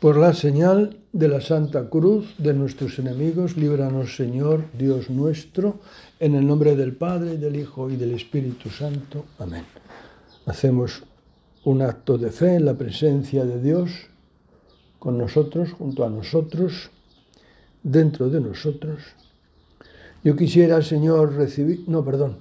Por 0.00 0.16
la 0.16 0.32
señal 0.32 0.96
de 1.12 1.28
la 1.28 1.42
Santa 1.42 1.90
Cruz 1.90 2.34
de 2.38 2.54
nuestros 2.54 2.98
enemigos, 2.98 3.58
líbranos 3.58 4.16
Señor, 4.16 4.64
Dios 4.72 5.10
nuestro, 5.10 5.80
en 6.18 6.34
el 6.34 6.46
nombre 6.46 6.74
del 6.74 6.96
Padre, 6.96 7.36
del 7.36 7.56
Hijo 7.56 7.90
y 7.90 7.96
del 7.96 8.14
Espíritu 8.14 8.70
Santo. 8.70 9.26
Amén. 9.38 9.64
Hacemos 10.46 11.02
un 11.64 11.82
acto 11.82 12.16
de 12.16 12.30
fe 12.30 12.54
en 12.54 12.64
la 12.64 12.78
presencia 12.78 13.44
de 13.44 13.60
Dios 13.60 13.90
con 14.98 15.18
nosotros, 15.18 15.72
junto 15.72 16.06
a 16.06 16.08
nosotros, 16.08 16.88
dentro 17.82 18.30
de 18.30 18.40
nosotros. 18.40 19.02
Yo 20.24 20.34
quisiera, 20.34 20.80
Señor, 20.80 21.34
recibir, 21.34 21.84
no, 21.88 22.02
perdón, 22.02 22.38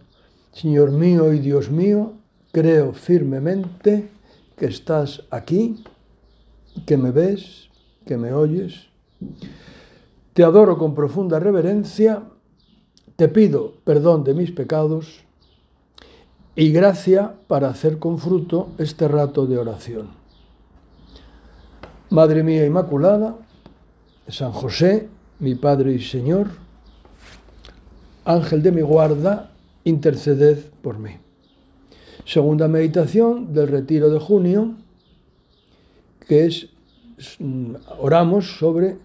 Señor 0.54 0.92
mío 0.92 1.34
y 1.34 1.40
Dios 1.40 1.70
mío, 1.70 2.14
creo 2.54 2.94
firmemente 2.94 4.08
que 4.56 4.68
estás 4.68 5.24
aquí 5.30 5.84
que 6.86 6.98
me 6.98 7.12
ves, 7.12 7.70
que 8.06 8.18
me 8.18 8.34
oyes. 8.34 8.90
Te 10.34 10.44
adoro 10.44 10.78
con 10.78 10.96
profunda 10.96 11.40
reverencia, 11.40 12.24
te 13.16 13.28
pido 13.28 13.74
perdón 13.84 14.24
de 14.24 14.34
mis 14.34 14.52
pecados 14.52 15.26
y 16.56 16.72
gracia 16.72 17.36
para 17.48 17.70
hacer 17.70 18.00
con 18.00 18.20
fruto 18.20 18.70
este 18.78 19.08
rato 19.08 19.46
de 19.46 19.58
oración. 19.58 20.10
Madre 22.10 22.44
mía 22.44 22.66
Inmaculada, 22.66 23.38
San 24.28 24.52
José, 24.52 25.10
mi 25.40 25.56
Padre 25.56 25.94
y 25.94 26.02
Señor, 26.02 26.48
Ángel 28.26 28.62
de 28.64 28.72
mi 28.72 28.82
guarda, 28.82 29.52
interceded 29.84 30.60
por 30.82 31.00
mí. 31.00 31.12
Segunda 32.26 32.68
meditación 32.68 33.54
del 33.54 33.68
retiro 33.68 34.10
de 34.10 34.20
junio 34.20 34.76
que 36.30 36.46
es, 36.46 36.70
mm, 37.40 37.74
oramos 37.98 38.60
sobre 38.60 38.98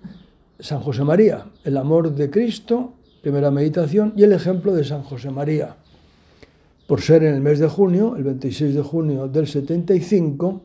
San 0.60 0.80
José 0.80 1.04
María, 1.04 1.46
el 1.64 1.78
amor 1.78 2.14
de 2.14 2.28
Cristo, 2.28 2.92
primera 3.22 3.50
meditación, 3.50 4.12
y 4.14 4.24
el 4.24 4.32
ejemplo 4.32 4.74
de 4.74 4.84
San 4.84 5.02
José 5.02 5.30
María. 5.30 5.74
Por 6.86 7.00
ser 7.00 7.24
en 7.24 7.34
el 7.34 7.40
mes 7.40 7.58
de 7.60 7.66
junio, 7.66 8.14
el 8.16 8.24
26 8.24 8.74
de 8.74 8.82
junio 8.82 9.26
del 9.26 9.46
75, 9.46 10.60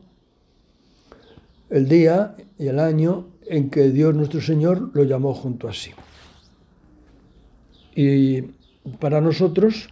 el 1.70 1.88
día 1.88 2.36
y 2.58 2.66
el 2.66 2.78
año 2.78 3.28
en 3.46 3.70
que 3.70 3.88
Dios 3.88 4.14
nuestro 4.14 4.42
Señor 4.42 4.90
lo 4.92 5.04
llamó 5.04 5.32
junto 5.32 5.66
a 5.66 5.72
sí. 5.72 5.92
Y 7.94 8.42
para 8.98 9.22
nosotros, 9.22 9.88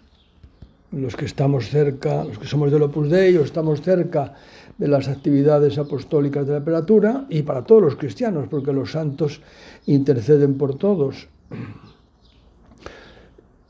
los 0.92 1.16
que 1.16 1.26
estamos 1.26 1.68
cerca, 1.68 2.24
los 2.24 2.38
que 2.38 2.46
somos 2.46 2.72
del 2.72 2.82
Opus 2.82 3.10
Dei 3.10 3.36
o 3.36 3.44
estamos 3.44 3.82
cerca 3.82 4.34
de 4.78 4.88
las 4.88 5.08
actividades 5.08 5.76
apostólicas 5.76 6.46
de 6.46 6.52
la 6.52 6.58
apertura 6.58 7.26
y 7.28 7.42
para 7.42 7.64
todos 7.64 7.82
los 7.82 7.96
cristianos, 7.96 8.48
porque 8.48 8.72
los 8.72 8.92
santos 8.92 9.42
interceden 9.86 10.56
por 10.56 10.78
todos. 10.78 11.28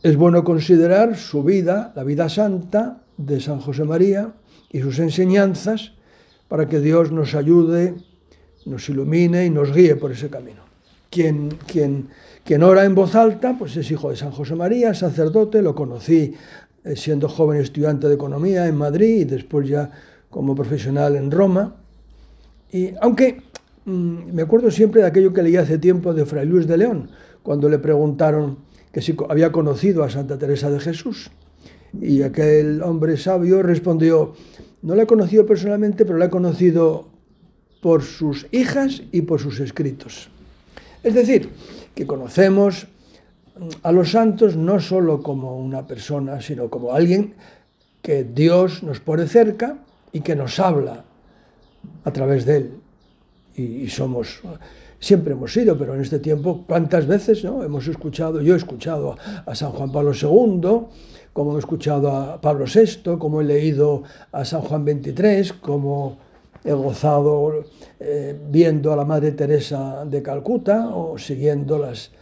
Es 0.03 0.17
bueno 0.17 0.45
considerar 0.45 1.17
su 1.17 1.43
vida, 1.43 1.93
la 1.97 2.05
vida 2.05 2.29
santa 2.29 3.03
de 3.17 3.41
San 3.41 3.61
José 3.61 3.85
María 3.85 4.35
y 4.71 4.81
sus 4.81 4.99
enseñanzas 5.01 5.93
para 6.47 6.69
que 6.69 6.79
Dios 6.79 7.11
nos 7.11 7.35
ayude, 7.35 7.95
nos 8.65 8.89
ilumine 8.89 9.45
y 9.45 9.51
nos 9.51 9.75
guíe 9.75 9.97
por 9.97 10.13
ese 10.13 10.31
camino. 10.31 10.63
Quien, 11.11 11.49
quien, 11.67 12.09
quien 12.45 12.63
ora 12.63 12.85
en 12.85 12.95
voz 12.95 13.15
alta, 13.15 13.57
pues 13.59 13.77
es 13.77 13.91
hijo 13.91 14.11
de 14.11 14.17
San 14.17 14.31
José 14.31 14.55
María, 14.55 14.95
sacerdote, 14.95 15.63
lo 15.63 15.75
conocí 15.75 16.35
siendo 16.95 17.29
joven 17.29 17.61
estudiante 17.61 18.09
de 18.09 18.15
economía 18.15 18.67
en 18.67 18.77
Madrid 18.77 19.21
y 19.21 19.25
después 19.25 19.69
ya 19.69 19.91
como 20.31 20.55
profesional 20.55 21.17
en 21.17 21.31
Roma. 21.31 21.77
Y 22.71 22.93
aunque 23.01 23.43
mm, 23.85 24.33
me 24.33 24.43
acuerdo 24.43 24.71
siempre 24.71 25.03
de 25.03 25.07
aquello 25.07 25.33
que 25.33 25.43
leí 25.43 25.57
hace 25.57 25.79
tiempo 25.79 26.15
de 26.15 26.27
Fray 26.27 26.47
Luis 26.47 26.67
de 26.67 26.77
León, 26.77 27.11
cuando 27.43 27.69
le 27.69 27.79
preguntaron 27.79 28.59
que 28.93 29.03
si 29.03 29.17
había 29.29 29.53
conocido 29.53 30.03
a 30.05 30.11
Santa 30.11 30.39
Teresa 30.39 30.71
de 30.71 30.81
Jesús. 30.81 31.31
Y 32.01 32.23
aquel 32.23 32.83
hombre 32.83 33.17
sabio 33.17 33.63
respondió, 33.63 34.35
no 34.83 34.95
la 34.95 35.05
he 35.05 35.07
conocido 35.07 35.47
personalmente, 35.47 36.05
pero 36.05 36.19
la 36.19 36.27
he 36.27 36.31
conocido 36.31 37.09
por 37.81 38.03
sus 38.03 38.47
hijas 38.53 39.03
y 39.13 39.23
por 39.23 39.41
sus 39.41 39.61
escritos. 39.61 40.29
Es 41.03 41.15
decir, 41.15 41.51
que 41.95 42.07
conocemos 42.07 42.89
a 43.83 43.93
los 43.93 44.11
santos 44.13 44.57
no 44.57 44.81
solo 44.81 45.23
como 45.23 45.59
una 45.59 45.87
persona, 45.87 46.41
sino 46.41 46.69
como 46.69 46.93
alguien 46.93 47.35
que 48.03 48.25
Dios 48.25 48.83
nos 48.83 49.01
pone 49.01 49.27
cerca 49.27 49.79
y 50.13 50.21
que 50.21 50.37
nos 50.37 50.59
habla 50.59 51.05
a 52.05 52.13
través 52.13 52.45
de 52.45 52.57
él. 52.57 52.73
Y, 53.57 53.89
somos, 53.89 54.41
siempre 55.01 55.33
hemos 55.33 55.53
sido, 55.53 55.77
pero 55.77 55.95
en 55.95 56.01
este 56.01 56.21
tiempo, 56.21 56.65
¿cuántas 56.67 57.07
veces 57.07 57.43
no? 57.43 57.65
hemos 57.65 57.89
escuchado? 57.89 58.41
Yo 58.41 58.55
he 58.55 58.57
escuchado 58.57 59.17
a, 59.45 59.55
San 59.55 59.73
Juan 59.73 59.91
Pablo 59.91 60.13
II, 60.13 60.87
como 61.33 61.57
he 61.57 61.59
escuchado 61.59 62.11
a 62.11 62.41
Pablo 62.41 62.67
VI, 62.73 63.19
como 63.19 63.41
he 63.41 63.45
leído 63.45 64.05
a 64.31 64.45
San 64.45 64.61
Juan 64.61 64.85
XXIII, 64.85 65.59
como 65.61 66.19
he 66.65 66.73
gozado 66.73 67.65
eh, 67.99 68.39
viendo 68.49 68.93
a 68.93 68.97
la 68.97 69.05
Madre 69.05 69.33
Teresa 69.33 70.05
de 70.05 70.23
Calcuta 70.23 70.89
o 70.89 71.19
siguiendo 71.19 71.79
las, 71.79 72.13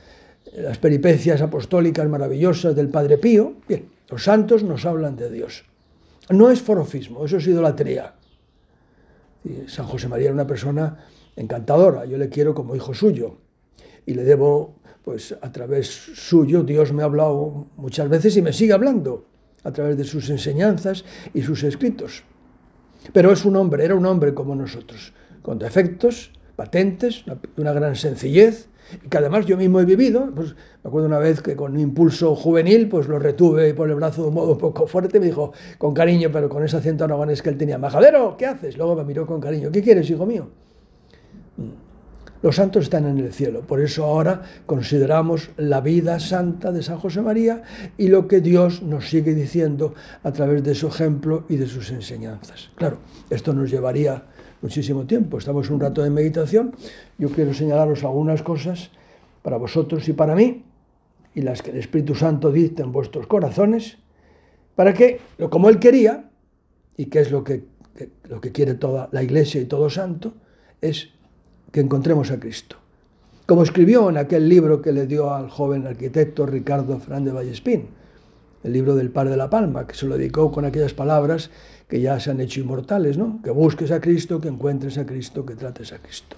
las 0.55 0.79
peripecias 0.79 1.41
apostólicas 1.43 2.09
maravillosas 2.09 2.75
del 2.75 2.89
Padre 2.89 3.19
Pío. 3.19 3.55
Bien, 3.69 3.89
los 4.09 4.25
santos 4.25 4.62
nos 4.62 4.87
hablan 4.87 5.17
de 5.17 5.31
Dios. 5.31 5.65
No 6.31 6.51
es 6.51 6.61
forofismo, 6.61 7.25
eso 7.25 7.37
es 7.37 7.47
idolatría. 7.47 8.15
San 9.67 9.87
José 9.87 10.09
María 10.09 10.27
era 10.27 10.34
una 10.34 10.47
persona 10.47 11.05
encantadora, 11.37 12.05
yo 12.05 12.19
le 12.19 12.29
quiero 12.29 12.55
como 12.55 12.75
hijo 12.75 12.95
suyo 12.95 13.39
y 14.05 14.15
le 14.15 14.25
debo, 14.25 14.77
pues 15.05 15.37
a 15.41 15.53
través 15.53 15.87
suyo, 15.87 16.63
Dios 16.63 16.93
me 16.93 17.03
ha 17.03 17.07
hablado 17.07 17.67
muchas 17.77 18.09
veces 18.09 18.37
y 18.37 18.43
me 18.43 18.53
sigue 18.53 18.73
hablando 18.73 19.27
a 19.63 19.73
través 19.73 19.97
de 19.97 20.05
sus 20.05 20.31
enseñanzas 20.31 21.05
y 21.34 21.43
sus 21.43 21.63
escritos. 21.65 22.25
Pero 23.13 23.33
es 23.33 23.45
un 23.45 23.57
hombre, 23.57 23.84
era 23.84 23.95
un 23.95 24.07
hombre 24.07 24.34
como 24.34 24.55
nosotros, 24.55 25.13
con 25.43 25.59
defectos 25.59 26.33
patentes, 26.57 27.25
una 27.57 27.73
gran 27.73 27.97
sencillez, 27.97 28.69
que 29.08 29.19
además 29.19 29.47
yo 29.47 29.56
mismo 29.56 29.80
he 29.80 29.84
vivido, 29.84 30.30
pues 30.34 30.54
me 30.82 30.88
acuerdo 30.88 31.08
una 31.08 31.19
vez 31.19 31.42
que 31.42 31.56
con 31.56 31.72
un 31.72 31.80
impulso 31.80 32.34
juvenil, 32.34 32.88
pues 32.88 33.08
lo 33.08 33.19
retuve 33.19 33.74
por 33.74 33.88
el 33.88 33.97
brazo 33.97 34.22
de 34.22 34.28
un 34.28 34.34
modo 34.34 34.52
un 34.52 34.58
poco 34.58 34.86
fuerte, 34.86 35.20
me 35.20 35.26
dijo, 35.26 35.52
con 35.78 35.94
cariño, 35.94 36.30
pero 36.32 36.48
con 36.48 36.64
ese 36.64 36.76
acento 36.76 37.04
aragonés 37.04 37.42
que 37.42 37.50
él 37.50 37.56
tenía, 37.56 37.78
majadero, 37.78 38.36
¿qué 38.36 38.47
haces? 38.47 38.76
Luego 38.76 38.97
me 38.97 39.04
miró 39.04 39.26
con 39.26 39.41
cariño, 39.41 39.70
¿qué 39.70 39.82
quieres, 39.82 40.08
hijo 40.10 40.26
mío? 40.26 40.48
Mm. 41.56 41.86
Los 42.42 42.56
santos 42.56 42.84
están 42.84 43.06
en 43.06 43.19
el 43.19 43.32
cielo, 43.32 43.62
por 43.62 43.80
eso 43.80 44.04
ahora 44.04 44.42
consideramos 44.66 45.50
la 45.56 45.80
vida 45.80 46.20
santa 46.20 46.70
de 46.70 46.82
San 46.82 46.98
José 46.98 47.22
María 47.22 47.62
y 47.97 48.08
lo 48.08 48.28
que 48.28 48.41
Dios 48.41 48.82
nos 48.82 49.08
sigue 49.08 49.34
diciendo 49.34 49.94
a 50.22 50.32
través 50.32 50.62
de 50.62 50.74
su 50.74 50.86
ejemplo 50.86 51.44
y 51.48 51.56
de 51.56 51.66
sus 51.66 51.91
enseñanzas. 51.91 52.70
Claro, 52.76 52.98
esto 53.30 53.53
nos 53.54 53.70
llevaría 53.70 54.22
muchísimo 54.66 55.06
tiempo. 55.06 55.38
Estamos 55.38 55.71
un 55.71 55.78
rato 55.78 56.03
de 56.03 56.10
meditación. 56.10 56.75
Yo 57.19 57.28
quiero 57.31 57.54
señalaros 57.54 58.03
algunas 58.03 58.43
cosas 58.43 58.91
para 59.43 59.59
vosotros 59.59 60.09
y 60.09 60.12
para 60.12 60.34
mí, 60.34 60.65
y 61.37 61.43
las 61.43 61.62
que 61.62 61.71
el 61.71 61.77
Espíritu 61.77 62.16
Santo 62.16 62.50
dicta 62.50 62.82
en 62.82 62.91
vuestros 62.91 63.28
corazones, 63.28 63.99
para 64.75 64.93
que, 64.93 65.21
como 65.50 65.69
Él 65.69 65.78
quería, 65.78 66.31
y 66.97 67.06
que 67.06 67.21
es 67.21 67.31
lo 67.31 67.44
que, 67.44 67.62
lo 68.25 68.41
que 68.41 68.50
quiere 68.50 68.75
toda 68.75 69.09
la 69.12 69.22
Iglesia 69.22 69.60
y 69.60 69.66
todo 69.66 69.88
santo, 69.88 70.34
es 70.81 71.10
que 71.71 71.78
encontremos 71.78 72.33
a 72.33 72.41
Cristo. 72.41 72.75
Como 73.47 73.62
escribió 73.62 74.10
en 74.10 74.16
aquel 74.16 74.48
libro 74.48 74.83
que 74.83 74.91
le 74.91 75.06
dio 75.06 75.33
al 75.33 75.48
joven 75.48 75.87
arquitecto 75.87 76.44
Ricardo 76.44 76.98
Fernández 76.98 77.34
Vallespín, 77.34 77.87
el 78.66 78.72
libro 78.72 78.97
del 78.97 79.10
Par 79.10 79.31
de 79.31 79.37
la 79.37 79.49
Palma, 79.49 79.87
que 79.87 79.94
se 79.94 80.06
lo 80.06 80.19
dedicó 80.19 80.50
con 80.50 80.65
aquellas 80.65 80.93
palabras 80.93 81.50
que 81.88 82.00
ya 82.00 82.19
se 82.19 82.32
han 82.32 82.41
hecho 82.41 82.60
inmortales, 82.60 83.16
¿no? 83.16 83.41
Que 83.43 83.50
busques 83.50 83.93
a 83.93 84.00
Cristo, 84.00 84.41
que 84.41 84.49
encuentres 84.49 84.99
a 84.99 85.06
Cristo, 85.06 85.47
que 85.47 85.54
trates 85.54 85.93
a 85.93 85.99
Cristo. 85.99 86.37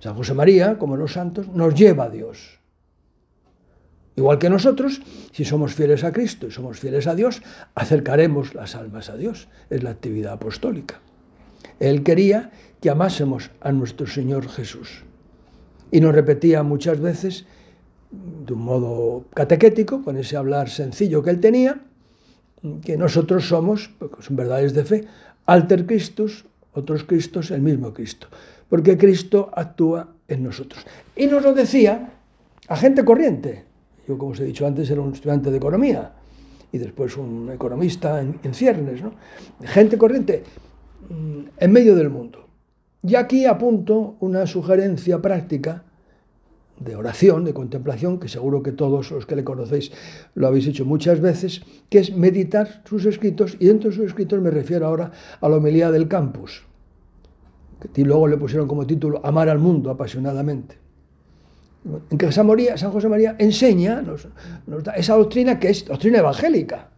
San 0.00 0.14
José 0.14 0.32
María, 0.32 0.78
como 0.78 0.96
los 0.96 1.12
santos, 1.12 1.48
nos 1.48 1.74
lleva 1.74 2.04
a 2.04 2.10
Dios. 2.10 2.58
Igual 4.16 4.38
que 4.38 4.48
nosotros, 4.48 5.02
si 5.32 5.44
somos 5.44 5.74
fieles 5.74 6.04
a 6.04 6.12
Cristo 6.12 6.46
y 6.46 6.50
somos 6.50 6.80
fieles 6.80 7.06
a 7.06 7.14
Dios, 7.14 7.42
acercaremos 7.74 8.54
las 8.54 8.74
almas 8.74 9.10
a 9.10 9.16
Dios. 9.16 9.48
Es 9.68 9.82
la 9.82 9.90
actividad 9.90 10.32
apostólica. 10.32 11.00
Él 11.78 12.02
quería 12.02 12.50
que 12.80 12.90
amásemos 12.90 13.50
a 13.60 13.72
nuestro 13.72 14.06
Señor 14.06 14.48
Jesús. 14.48 15.04
Y 15.90 16.00
nos 16.00 16.14
repetía 16.14 16.62
muchas 16.62 16.98
veces, 16.98 17.46
de 18.10 18.52
un 18.52 18.60
modo 18.60 19.24
catequético, 19.34 20.02
con 20.02 20.16
ese 20.16 20.36
hablar 20.36 20.70
sencillo 20.70 21.22
que 21.22 21.30
él 21.30 21.40
tenía, 21.40 21.80
que 22.82 22.96
nosotros 22.96 23.48
somos, 23.48 23.90
porque 23.98 24.22
son 24.22 24.36
verdades 24.36 24.74
de 24.74 24.84
fe, 24.84 25.04
alter 25.46 25.86
Christus, 25.86 26.46
otros 26.72 27.04
Cristos, 27.04 27.50
el 27.50 27.62
mismo 27.62 27.92
Cristo, 27.92 28.28
porque 28.68 28.96
Cristo 28.96 29.50
actúa 29.54 30.08
en 30.26 30.42
nosotros. 30.42 30.84
Y 31.16 31.26
nos 31.26 31.42
lo 31.42 31.54
decía 31.54 32.12
a 32.68 32.76
gente 32.76 33.04
corriente. 33.04 33.64
Yo, 34.06 34.16
como 34.16 34.32
os 34.32 34.40
he 34.40 34.44
dicho 34.44 34.66
antes, 34.66 34.90
era 34.90 35.00
un 35.00 35.12
estudiante 35.12 35.50
de 35.50 35.56
economía 35.56 36.12
y 36.72 36.78
después 36.78 37.16
un 37.16 37.50
economista 37.52 38.20
en, 38.20 38.54
ciernes, 38.54 39.02
¿no? 39.02 39.12
Gente 39.62 39.96
corriente 39.96 40.42
mm, 41.08 41.40
en 41.58 41.72
medio 41.72 41.94
del 41.94 42.10
mundo. 42.10 42.46
Y 43.02 43.14
aquí 43.14 43.46
apunto 43.46 44.16
una 44.20 44.46
sugerencia 44.46 45.20
práctica 45.22 45.84
de 46.80 46.96
oración, 46.96 47.44
de 47.44 47.54
contemplación, 47.54 48.18
que 48.18 48.28
seguro 48.28 48.62
que 48.62 48.72
todos 48.72 49.10
los 49.10 49.26
que 49.26 49.36
le 49.36 49.44
conocéis 49.44 49.92
lo 50.34 50.46
habéis 50.46 50.66
hecho 50.66 50.84
muchas 50.84 51.20
veces, 51.20 51.62
que 51.88 51.98
es 51.98 52.14
meditar 52.14 52.82
sus 52.84 53.04
escritos, 53.04 53.56
y 53.58 53.66
dentro 53.66 53.90
de 53.90 53.96
sus 53.96 54.06
escritos 54.06 54.40
me 54.40 54.50
refiero 54.50 54.86
ahora 54.86 55.10
a 55.40 55.48
la 55.48 55.56
homilía 55.56 55.90
del 55.90 56.08
campus, 56.08 56.64
que 57.92 58.04
luego 58.04 58.28
le 58.28 58.36
pusieron 58.36 58.68
como 58.68 58.86
título 58.86 59.20
Amar 59.24 59.48
al 59.48 59.58
mundo 59.58 59.90
apasionadamente. 59.90 60.78
En 62.10 62.18
que 62.18 62.30
San, 62.32 62.48
San 62.76 62.90
José 62.90 63.08
María 63.08 63.36
enseña 63.38 64.04
esa 64.96 65.14
doctrina 65.14 65.58
que 65.58 65.70
es 65.70 65.86
doctrina 65.86 66.18
evangélica, 66.18 66.90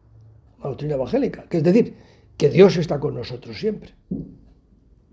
una 0.59 0.71
doctrina 0.71 0.95
evangélica, 0.95 1.45
que 1.45 1.59
es 1.59 1.63
decir, 1.63 1.95
que 2.37 2.49
Dios 2.49 2.77
está 2.77 2.99
con 2.99 3.15
nosotros 3.15 3.59
siempre. 3.59 3.95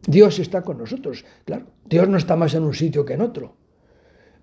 Dios 0.07 0.39
está 0.39 0.61
con 0.61 0.77
nosotros, 0.77 1.25
claro. 1.43 1.65
Dios 1.85 2.07
no 2.07 2.17
está 2.17 2.37
más 2.37 2.53
en 2.53 2.63
un 2.63 2.73
sitio 2.73 3.03
que 3.05 3.13
en 3.13 3.21
otro. 3.21 3.55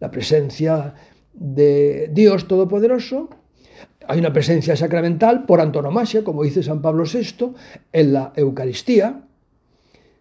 La 0.04 0.10
presencia 0.10 0.92
de 1.32 2.10
Dios 2.12 2.46
Todopoderoso, 2.46 3.30
hay 4.06 4.18
una 4.18 4.34
presencia 4.34 4.76
sacramental 4.76 5.46
por 5.46 5.62
antonomasia, 5.62 6.22
como 6.22 6.42
dice 6.42 6.62
San 6.62 6.82
Pablo 6.82 7.04
VI, 7.10 7.54
en 7.90 8.12
la 8.12 8.34
Eucaristía, 8.36 9.22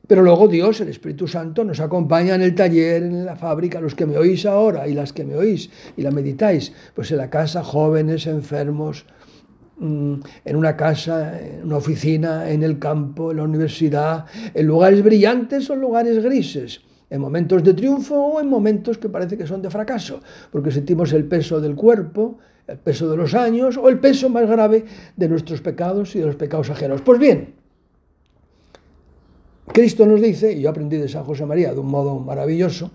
pero 0.08 0.22
luego 0.22 0.48
Dios, 0.48 0.80
el 0.80 0.88
Espíritu 0.88 1.28
Santo, 1.28 1.66
nos 1.66 1.82
acompaña 1.82 2.36
en 2.36 2.44
el 2.44 2.56
taller, 2.56 3.04
en 3.04 3.26
la 3.26 3.36
fábrica, 3.36 3.82
los 3.82 3.94
que 3.94 4.06
me 4.06 4.18
oís 4.18 4.46
ahora 4.46 4.88
y 4.88 4.94
las 4.94 5.12
que 5.12 5.26
me 5.26 5.36
oís 5.36 5.70
y 5.98 6.02
la 6.02 6.12
meditáis, 6.12 6.72
pues 6.96 7.12
en 7.12 7.18
la 7.18 7.30
casa, 7.30 7.62
jóvenes, 7.62 8.26
enfermos, 8.26 9.06
Mm, 9.78 10.20
en 10.46 10.56
una 10.56 10.78
casa, 10.78 11.40
en 11.42 11.66
una 11.66 11.78
oficina, 11.78 12.50
en 12.50 12.62
el 12.62 12.78
campo, 12.78 13.32
en 13.32 13.38
la 13.38 13.44
universidad, 13.44 14.26
en 14.54 14.68
lugares 14.68 15.04
brillantes 15.04 15.70
o 15.70 15.74
en 15.74 15.82
lugares 15.82 16.24
grises, 16.24 16.82
en 17.10 17.22
momentos 17.22 17.64
de 17.64 17.74
triunfo 17.74 18.16
o 18.16 18.42
en 18.42 18.48
momentos 18.48 18.98
que 18.98 19.10
parece 19.10 19.38
que 19.38 19.46
son 19.46 19.62
de 19.62 19.70
fracaso, 19.70 20.22
porque 20.52 20.72
sentimos 20.72 21.14
el 21.14 21.26
peso 21.26 21.62
del 21.62 21.76
cuerpo, 21.76 22.40
el 22.68 22.78
peso 22.78 23.10
de 23.10 23.18
los 23.18 23.34
años 23.34 23.78
o 23.78 23.90
el 23.90 24.00
peso 24.00 24.30
más 24.30 24.48
grave 24.48 24.86
de 25.16 25.30
nuestros 25.30 25.62
pecados 25.62 26.16
y 26.16 26.20
de 26.20 26.26
los 26.26 26.36
pecados 26.36 26.70
ajenos. 26.70 27.02
Pues 27.02 27.20
bien, 27.20 27.56
Cristo 29.68 30.06
nos 30.06 30.22
dice, 30.22 30.54
y 30.54 30.62
yo 30.62 30.70
aprendí 30.70 30.98
de 30.98 31.08
San 31.08 31.24
José 31.24 31.46
María 31.46 31.74
de 31.74 31.80
un 31.80 31.88
modo 31.88 32.20
maravilloso, 32.20 32.92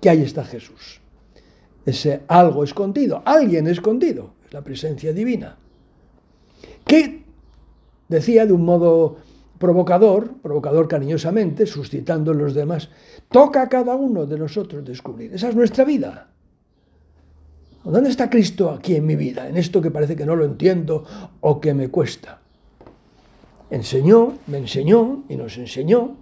que 0.00 0.10
ahí 0.10 0.22
está 0.22 0.44
Jesús. 0.44 1.00
Ese 1.84 2.22
algo 2.28 2.64
escondido, 2.64 3.22
alguien 3.24 3.66
escondido, 3.66 4.34
es 4.46 4.52
la 4.52 4.62
presencia 4.62 5.12
divina 5.12 5.56
que 6.86 7.24
decía 8.08 8.46
de 8.46 8.52
un 8.52 8.64
modo 8.64 9.18
provocador, 9.60 10.40
provocador 10.40 10.88
cariñosamente, 10.88 11.66
suscitando 11.66 12.32
en 12.32 12.38
los 12.38 12.54
demás, 12.54 12.88
toca 13.30 13.60
a 13.60 13.68
cada 13.68 13.94
uno 13.94 14.24
de 14.24 14.38
nosotros 14.38 14.82
descubrir. 14.82 15.34
Esa 15.34 15.50
es 15.50 15.54
nuestra 15.54 15.84
vida. 15.84 16.28
¿Dónde 17.84 18.08
está 18.08 18.30
Cristo 18.30 18.70
aquí 18.70 18.96
en 18.96 19.04
mi 19.04 19.16
vida? 19.16 19.48
En 19.48 19.58
esto 19.58 19.82
que 19.82 19.90
parece 19.90 20.16
que 20.16 20.24
no 20.24 20.34
lo 20.34 20.46
entiendo 20.46 21.04
o 21.40 21.60
que 21.60 21.74
me 21.74 21.88
cuesta. 21.88 22.40
Enseñó, 23.70 24.38
me 24.46 24.56
enseñó 24.56 25.24
y 25.28 25.36
nos 25.36 25.58
enseñó, 25.58 26.16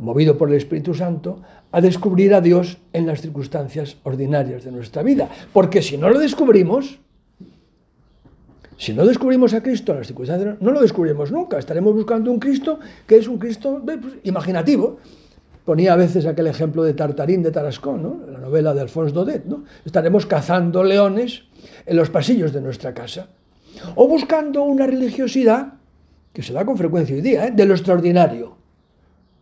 movido 0.00 0.36
por 0.36 0.48
el 0.48 0.56
Espíritu 0.56 0.94
Santo, 0.94 1.42
a 1.70 1.80
descubrir 1.80 2.34
a 2.34 2.40
Dios 2.40 2.78
en 2.92 3.06
las 3.06 3.20
circunstancias 3.20 3.98
ordinarias 4.02 4.64
de 4.64 4.72
nuestra 4.72 5.04
vida. 5.04 5.30
Porque 5.52 5.80
si 5.80 5.96
no 5.96 6.10
lo 6.10 6.18
descubrimos, 6.18 6.98
si 8.76 8.92
no 8.92 9.06
descubrimos 9.06 9.54
a 9.54 9.62
Cristo 9.62 9.92
en 9.92 9.98
las 9.98 10.06
circunstancias, 10.06 10.56
no 10.60 10.70
lo 10.72 10.80
descubriremos 10.80 11.30
nunca. 11.30 11.58
Estaremos 11.58 11.94
buscando 11.94 12.30
un 12.30 12.40
Cristo 12.40 12.80
que 13.06 13.16
es 13.16 13.28
un 13.28 13.38
Cristo 13.38 13.80
pues, 13.84 13.98
imaginativo. 14.24 14.98
Ponía 15.64 15.94
a 15.94 15.96
veces 15.96 16.26
aquel 16.26 16.48
ejemplo 16.48 16.82
de 16.82 16.92
Tartarín 16.92 17.42
de 17.42 17.50
Tarascón, 17.50 18.02
¿no? 18.02 18.20
la 18.30 18.38
novela 18.38 18.74
de 18.74 18.82
Alphonse 18.82 19.14
Daudet. 19.14 19.44
¿no? 19.46 19.64
Estaremos 19.84 20.26
cazando 20.26 20.84
leones 20.84 21.44
en 21.86 21.96
los 21.96 22.10
pasillos 22.10 22.52
de 22.52 22.60
nuestra 22.60 22.92
casa. 22.92 23.28
O 23.94 24.08
buscando 24.08 24.62
una 24.62 24.86
religiosidad, 24.86 25.74
que 26.32 26.42
se 26.42 26.52
da 26.52 26.64
con 26.64 26.76
frecuencia 26.76 27.14
hoy 27.14 27.22
día, 27.22 27.46
¿eh? 27.46 27.52
de 27.52 27.64
lo 27.64 27.74
extraordinario, 27.74 28.56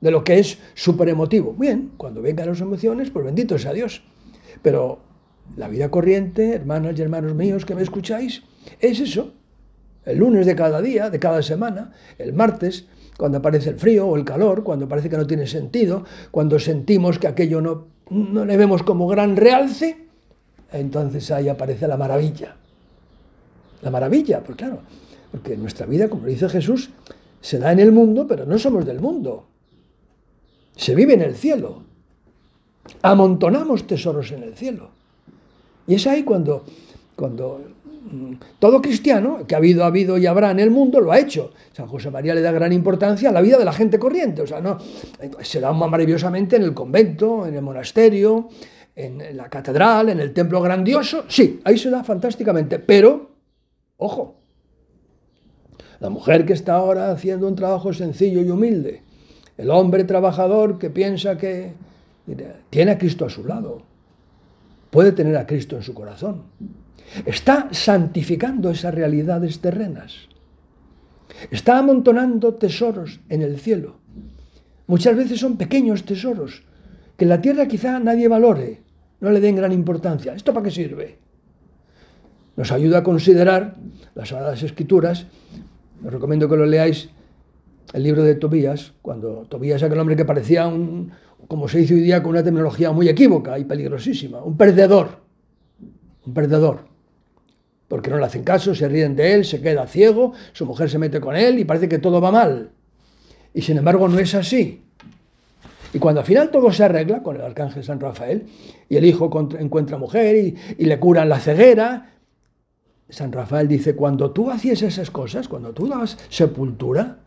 de 0.01 0.11
lo 0.11 0.23
que 0.23 0.39
es 0.39 0.59
súper 0.75 1.09
emotivo. 1.09 1.55
Bien, 1.59 1.93
cuando 1.97 2.23
vengan 2.23 2.49
las 2.49 2.61
emociones, 2.61 3.11
pues 3.11 3.25
bendito 3.25 3.59
sea 3.59 3.73
Dios. 3.73 4.03
Pero 4.61 5.01
la 5.57 5.69
vida 5.69 5.91
corriente, 5.91 6.55
hermanas 6.55 6.99
y 6.99 7.03
hermanos 7.03 7.35
míos 7.35 7.65
que 7.65 7.75
me 7.75 7.83
escucháis, 7.83 8.43
es 8.81 9.01
eso. 9.01 9.33
El 10.05 10.19
lunes 10.19 10.47
de 10.47 10.57
cada 10.57 10.81
día, 10.83 11.11
de 11.11 11.19
cada 11.19 11.43
semana, 11.43 11.93
el 12.19 12.33
martes, 12.33 12.87
cuando 13.17 13.39
aparece 13.39 13.71
el 13.71 13.79
frío 13.79 14.09
o 14.09 14.17
el 14.17 14.25
calor, 14.25 14.65
cuando 14.65 14.89
parece 14.89 15.09
que 15.09 15.17
no 15.17 15.27
tiene 15.27 15.47
sentido, 15.47 16.05
cuando 16.31 16.59
sentimos 16.59 17.19
que 17.19 17.29
aquello 17.29 17.61
no, 17.61 17.87
no 18.11 18.45
le 18.45 18.57
vemos 18.57 18.83
como 18.83 19.07
gran 19.07 19.37
realce, 19.37 20.07
entonces 20.73 21.31
ahí 21.31 21.49
aparece 21.49 21.87
la 21.87 21.97
maravilla. 21.97 22.57
La 23.83 23.91
maravilla, 23.91 24.41
pues 24.41 24.57
claro, 24.57 24.81
porque 25.31 25.57
nuestra 25.57 25.87
vida, 25.87 26.09
como 26.09 26.27
dice 26.27 26.49
Jesús, 26.49 26.91
se 27.41 27.59
da 27.59 27.73
en 27.73 27.81
el 27.81 27.93
mundo, 27.93 28.27
pero 28.27 28.47
no 28.47 28.59
somos 28.59 28.87
del 28.87 29.01
mundo. 29.01 29.47
Se 30.77 30.95
vive 30.95 31.15
en 31.15 31.23
el 31.23 31.35
cielo. 31.35 31.83
Amontonamos 33.03 33.87
tesoros 33.87 34.31
en 34.33 34.43
el 34.45 34.55
cielo. 34.55 34.91
Y 35.87 35.97
es 35.97 36.07
ahí 36.07 36.23
cuando, 36.23 36.65
cuando 37.17 37.61
todo 38.59 38.83
cristiano, 38.83 39.47
que 39.47 39.55
ha 39.55 39.59
habido, 39.59 39.85
ha 39.85 39.87
habido 39.87 40.19
y 40.19 40.27
habrá 40.27 40.51
en 40.51 40.61
el 40.61 40.71
mundo, 40.71 41.01
lo 41.01 41.13
ha 41.13 41.19
hecho. 41.19 41.53
San 41.73 41.87
José 41.87 42.11
María 42.11 42.35
le 42.35 42.41
da 42.41 42.53
gran 42.53 42.73
importancia 42.73 43.31
a 43.31 43.33
la 43.33 43.41
vida 43.41 43.59
de 43.59 43.65
la 43.65 43.73
gente 43.73 43.99
corriente. 43.99 44.43
O 44.43 44.47
sea, 44.47 44.61
no, 44.61 44.79
se 45.41 45.61
da 45.61 45.73
maravillosamente 45.73 46.57
en 46.57 46.63
el 46.63 46.75
convento, 46.75 47.47
en 47.47 47.55
el 47.55 47.63
monasterio, 47.63 48.49
en 48.95 49.37
la 49.37 49.49
catedral, 49.49 50.11
en 50.11 50.21
el 50.21 50.33
templo 50.33 50.61
grandioso. 50.61 51.25
Sí, 51.29 51.61
ahí 51.65 51.79
se 51.79 51.91
da 51.91 52.05
fantásticamente. 52.05 52.79
Pero, 52.79 53.31
ojo, 53.97 54.37
la 56.01 56.11
mujer 56.11 56.45
que 56.45 56.53
está 56.53 56.75
ahora 56.75 57.13
haciendo 57.13 57.47
un 57.47 57.55
trabajo 57.55 57.93
sencillo 57.93 58.43
y 58.43 58.51
humilde, 58.51 59.03
el 59.57 59.71
hombre 59.71 60.05
trabajador 60.05 60.79
que 60.79 60.91
piensa 60.91 61.39
que 61.39 61.73
tiene 62.71 62.93
a 62.93 62.99
Cristo 62.99 63.25
a 63.25 63.31
su 63.31 63.45
lado 63.45 63.92
puede 64.93 65.13
tener 65.13 65.39
a 65.39 65.47
Cristo 65.47 65.75
en 65.75 65.83
su 65.83 65.95
corazón. 65.95 66.43
Está 67.25 67.69
santificando 67.73 68.71
esas 68.71 68.95
realidades 68.95 69.59
terrenas. 69.59 70.29
Está 71.51 71.79
amontonando 71.79 72.55
tesoros 72.55 73.21
en 73.31 73.41
el 73.41 73.59
cielo. 73.59 73.97
Muchas 74.87 75.17
veces 75.17 75.41
son 75.41 75.57
pequeños 75.57 76.05
tesoros 76.05 76.63
que 77.17 77.25
en 77.25 77.31
la 77.31 77.41
tierra 77.41 77.67
quizá 77.67 77.99
nadie 78.01 78.29
valore, 78.29 78.83
no 79.21 79.31
le 79.31 79.41
den 79.41 79.57
gran 79.57 79.73
importancia. 79.73 80.35
¿Esto 80.35 80.53
para 80.53 80.65
qué 80.65 80.71
sirve? 80.71 81.19
Nos 82.57 82.71
ayuda 82.71 82.99
a 82.99 83.03
considerar 83.03 83.77
las 84.15 84.29
Sagradas 84.29 84.63
Escrituras. 84.63 85.27
Os 86.05 86.13
recomiendo 86.13 86.51
que 86.51 86.57
lo 86.57 86.67
leáis 86.67 87.09
el 87.95 88.03
libro 88.03 88.25
de 88.25 88.35
Tobías, 88.35 88.93
cuando 89.01 89.47
Tobías 89.49 89.83
aquel 89.83 90.01
hombre 90.01 90.17
que 90.17 90.27
parecía 90.27 90.67
un, 90.67 91.13
como 91.49 91.69
se 91.69 91.79
dice 91.79 91.95
hoy 91.95 92.01
día, 92.01 92.23
con 92.23 92.31
una 92.31 92.43
terminología 92.43 92.93
muy 92.93 93.09
equívoca 93.09 93.59
y 93.59 93.65
peligrosísima, 93.65 94.43
un 94.43 94.57
perdedor, 94.57 95.21
un 96.27 96.35
perdedor, 96.35 96.87
porque 97.89 98.11
no 98.11 98.19
le 98.19 98.25
hacen 98.25 98.45
caso, 98.45 98.75
se 98.75 98.89
ríen 98.89 99.17
de 99.17 99.35
él, 99.35 99.45
se 99.45 99.61
queda 99.61 99.87
ciego, 99.87 100.33
su 100.53 100.67
mujer 100.67 100.89
se 100.89 100.99
mete 100.99 101.21
con 101.21 101.37
él 101.37 101.59
y 101.59 101.65
parece 101.65 101.89
que 101.89 101.99
todo 101.99 102.21
va 102.21 102.31
mal. 102.31 102.71
Y 103.55 103.63
sin 103.63 103.77
embargo 103.77 104.09
no 104.09 104.19
es 104.19 104.35
así. 104.35 104.83
Y 105.93 105.99
cuando 105.99 106.21
al 106.23 106.27
final 106.27 106.51
todo 106.51 106.73
se 106.73 106.85
arregla 106.85 107.23
con 107.23 107.37
el 107.37 107.43
arcángel 107.43 107.85
San 107.85 108.01
Rafael 108.01 108.47
y 108.89 108.97
el 108.97 109.05
hijo 109.05 109.31
encuentra 109.59 109.99
mujer 109.99 110.37
y, 110.37 110.57
y 110.79 110.87
le 110.87 110.99
curan 110.99 111.29
la 111.29 111.39
ceguera, 111.39 112.13
San 113.11 113.31
Rafael 113.31 113.69
dice, 113.69 113.95
cuando 113.95 114.31
tú 114.31 114.51
hacías 114.51 114.81
esas 114.81 115.11
cosas, 115.11 115.49
cuando 115.49 115.75
tú 115.75 115.87
dabas 115.87 116.17
sepultura, 116.31 117.19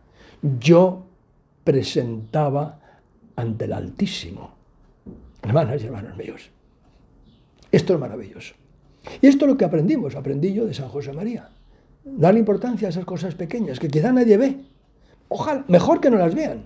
yo 0.42 1.06
presentaba 1.62 2.80
ante 3.36 3.66
el 3.66 3.72
Altísimo. 3.72 4.54
Hermanas 5.42 5.82
y 5.82 5.86
hermanos 5.86 6.16
míos, 6.16 6.50
esto 7.70 7.94
es 7.94 8.00
maravilloso. 8.00 8.54
Y 9.20 9.26
esto 9.28 9.44
es 9.44 9.50
lo 9.52 9.56
que 9.56 9.64
aprendimos, 9.64 10.16
aprendí 10.16 10.52
yo 10.52 10.66
de 10.66 10.74
San 10.74 10.88
José 10.88 11.12
María. 11.12 11.48
Darle 12.04 12.40
importancia 12.40 12.88
a 12.88 12.90
esas 12.90 13.04
cosas 13.04 13.34
pequeñas 13.34 13.78
que 13.78 13.88
quizá 13.88 14.12
nadie 14.12 14.36
ve. 14.36 14.56
Ojalá, 15.28 15.64
mejor 15.68 16.00
que 16.00 16.10
no 16.10 16.16
las 16.16 16.34
vean. 16.34 16.64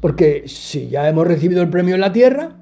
Porque 0.00 0.44
si 0.46 0.88
ya 0.88 1.08
hemos 1.08 1.26
recibido 1.26 1.62
el 1.62 1.70
premio 1.70 1.94
en 1.94 2.00
la 2.00 2.12
tierra, 2.12 2.56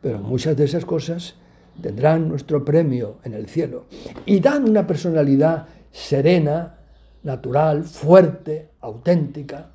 pero 0.00 0.18
muchas 0.18 0.56
de 0.56 0.64
esas 0.64 0.84
cosas 0.84 1.34
tendrán 1.80 2.28
nuestro 2.28 2.64
premio 2.64 3.18
en 3.24 3.34
el 3.34 3.46
cielo. 3.46 3.86
Y 4.24 4.40
dan 4.40 4.68
una 4.68 4.86
personalidad 4.86 5.66
serena, 5.92 6.78
natural, 7.22 7.84
fuerte, 7.84 8.70
auténtica, 8.80 9.70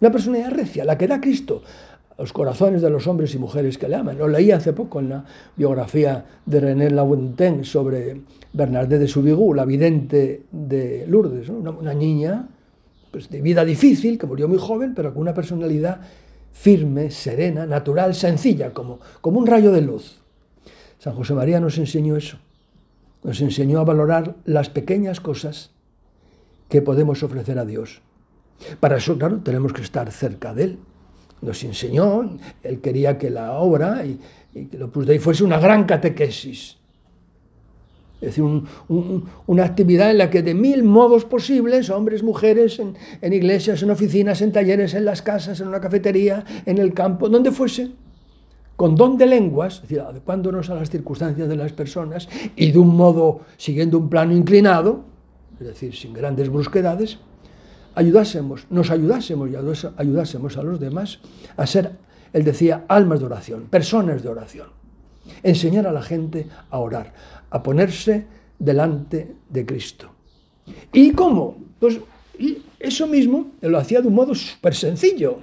una 0.00 0.10
personalidad 0.10 0.50
recia, 0.50 0.84
la 0.84 0.96
que 0.96 1.06
da 1.06 1.20
Cristo 1.20 1.62
a 2.16 2.22
los 2.22 2.32
corazones 2.32 2.82
de 2.82 2.90
los 2.90 3.06
hombres 3.06 3.34
y 3.34 3.38
mujeres 3.38 3.78
que 3.78 3.88
le 3.88 3.96
aman. 3.96 4.18
Lo 4.18 4.28
leí 4.28 4.50
hace 4.50 4.72
poco 4.72 5.00
en 5.00 5.08
la 5.08 5.24
biografía 5.56 6.24
de 6.44 6.60
René 6.60 6.90
Lafontaine 6.90 7.64
sobre 7.64 8.20
Bernadette 8.52 8.98
de 8.98 9.08
Soubirous, 9.08 9.56
la 9.56 9.64
vidente 9.64 10.42
de 10.50 11.06
Lourdes, 11.06 11.48
una, 11.48 11.94
niña 11.94 12.48
pues, 13.10 13.28
de 13.28 13.40
vida 13.40 13.64
difícil, 13.64 14.18
que 14.18 14.26
murió 14.26 14.48
muy 14.48 14.58
joven, 14.58 14.94
pero 14.94 15.12
con 15.12 15.22
una 15.22 15.34
personalidad 15.34 16.00
firme, 16.52 17.10
serena, 17.10 17.66
natural, 17.66 18.14
sencilla, 18.14 18.72
como, 18.72 18.98
como 19.20 19.38
un 19.38 19.46
rayo 19.46 19.70
de 19.70 19.80
luz. 19.80 20.20
San 20.98 21.14
José 21.14 21.34
María 21.34 21.60
nos 21.60 21.78
enseñó 21.78 22.16
eso. 22.16 22.38
Nos 23.22 23.40
enseñó 23.40 23.80
a 23.80 23.84
valorar 23.84 24.36
las 24.44 24.70
pequeñas 24.70 25.20
cosas 25.20 25.70
que 26.68 26.82
podemos 26.82 27.22
ofrecer 27.22 27.58
a 27.58 27.64
Dios. 27.64 28.02
Para 28.80 28.96
eso, 28.96 29.16
claro, 29.16 29.38
tenemos 29.38 29.72
que 29.72 29.82
estar 29.82 30.10
cerca 30.10 30.54
de 30.54 30.64
Él. 30.64 30.78
Nos 31.42 31.62
enseñó, 31.62 32.38
Él 32.62 32.80
quería 32.80 33.18
que 33.18 33.30
la 33.30 33.58
obra 33.58 34.04
y, 34.04 34.18
que 34.66 34.76
lo 34.76 34.86
Opus 34.86 35.06
Dei 35.06 35.18
fuese 35.18 35.44
una 35.44 35.58
gran 35.58 35.84
catequesis. 35.84 36.76
Es 38.20 38.34
decir, 38.34 38.44
una 39.46 39.64
actividad 39.64 40.10
en 40.10 40.18
la 40.18 40.28
que 40.28 40.42
de 40.42 40.52
mil 40.52 40.82
modos 40.82 41.24
posibles, 41.24 41.88
hombres, 41.88 42.24
mujeres, 42.24 42.80
en, 42.80 42.96
en, 43.20 43.32
iglesias, 43.32 43.80
en 43.84 43.90
oficinas, 43.90 44.42
en 44.42 44.50
talleres, 44.50 44.94
en 44.94 45.04
las 45.04 45.22
casas, 45.22 45.60
en 45.60 45.68
una 45.68 45.80
cafetería, 45.80 46.44
en 46.66 46.78
el 46.78 46.94
campo, 46.94 47.28
donde 47.28 47.52
fuese, 47.52 47.92
con 48.78 48.94
don 48.94 49.18
de 49.18 49.26
lenguas, 49.26 49.74
es 49.74 49.82
decir, 49.82 50.00
adecuándonos 50.00 50.70
a 50.70 50.74
las 50.76 50.88
circunstancias 50.88 51.48
de 51.48 51.56
las 51.56 51.72
personas 51.72 52.28
y 52.54 52.70
de 52.70 52.78
un 52.78 52.94
modo, 52.96 53.40
siguiendo 53.56 53.98
un 53.98 54.08
plano 54.08 54.32
inclinado, 54.32 55.04
es 55.58 55.66
decir, 55.66 55.96
sin 55.96 56.12
grandes 56.12 56.48
brusquedades, 56.48 57.18
ayudásemos, 57.98 58.66
nos 58.70 58.90
ayudásemos 58.90 59.50
y 59.50 59.56
ayudásemos 59.56 60.56
a 60.56 60.62
los 60.62 60.78
demás 60.78 61.18
a 61.56 61.66
ser, 61.66 61.90
él 62.32 62.44
decía, 62.44 62.84
almas 62.86 63.18
de 63.18 63.26
oración, 63.26 63.64
personas 63.64 64.22
de 64.22 64.28
oración. 64.28 64.68
Enseñar 65.42 65.86
a 65.86 65.92
la 65.92 66.02
gente 66.02 66.46
a 66.70 66.78
orar, 66.78 67.12
a 67.50 67.60
ponerse 67.60 68.24
delante 68.56 69.34
de 69.50 69.66
Cristo. 69.66 70.10
¿Y 70.92 71.10
cómo? 71.10 71.58
Pues 71.80 71.98
y 72.38 72.62
eso 72.78 73.08
mismo 73.08 73.50
lo 73.60 73.78
hacía 73.78 74.00
de 74.00 74.06
un 74.06 74.14
modo 74.14 74.32
súper 74.32 74.76
sencillo. 74.76 75.40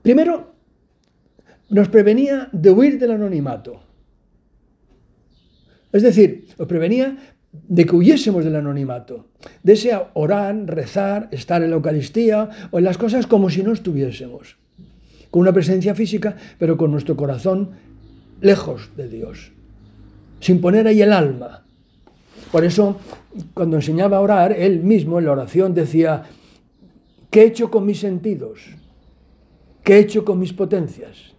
Primero, 0.00 0.54
nos 1.70 1.88
prevenía 1.88 2.48
de 2.52 2.70
huir 2.70 3.00
del 3.00 3.10
anonimato. 3.10 3.82
Es 5.90 6.02
decir, 6.02 6.46
nos 6.56 6.68
prevenía 6.68 7.31
de 7.52 7.84
que 7.84 7.94
huyésemos 7.94 8.44
del 8.44 8.56
anonimato, 8.56 9.26
de 9.62 9.74
ese 9.74 9.98
orar, 10.14 10.56
rezar, 10.66 11.28
estar 11.32 11.62
en 11.62 11.70
la 11.70 11.76
Eucaristía 11.76 12.48
o 12.70 12.78
en 12.78 12.84
las 12.84 12.96
cosas 12.96 13.26
como 13.26 13.50
si 13.50 13.62
no 13.62 13.72
estuviésemos, 13.72 14.56
con 15.30 15.42
una 15.42 15.52
presencia 15.52 15.94
física, 15.94 16.36
pero 16.58 16.76
con 16.76 16.90
nuestro 16.90 17.14
corazón 17.14 17.70
lejos 18.40 18.90
de 18.96 19.08
Dios, 19.08 19.52
sin 20.40 20.60
poner 20.60 20.86
ahí 20.86 21.02
el 21.02 21.12
alma. 21.12 21.64
Por 22.50 22.64
eso, 22.64 22.98
cuando 23.54 23.76
enseñaba 23.76 24.16
a 24.16 24.20
orar, 24.20 24.52
él 24.52 24.80
mismo 24.80 25.18
en 25.18 25.26
la 25.26 25.32
oración 25.32 25.74
decía, 25.74 26.24
¿qué 27.30 27.42
he 27.42 27.46
hecho 27.46 27.70
con 27.70 27.86
mis 27.86 28.00
sentidos? 28.00 28.60
¿Qué 29.82 29.94
he 29.94 29.98
hecho 30.00 30.24
con 30.24 30.38
mis 30.38 30.52
potencias? 30.52 31.32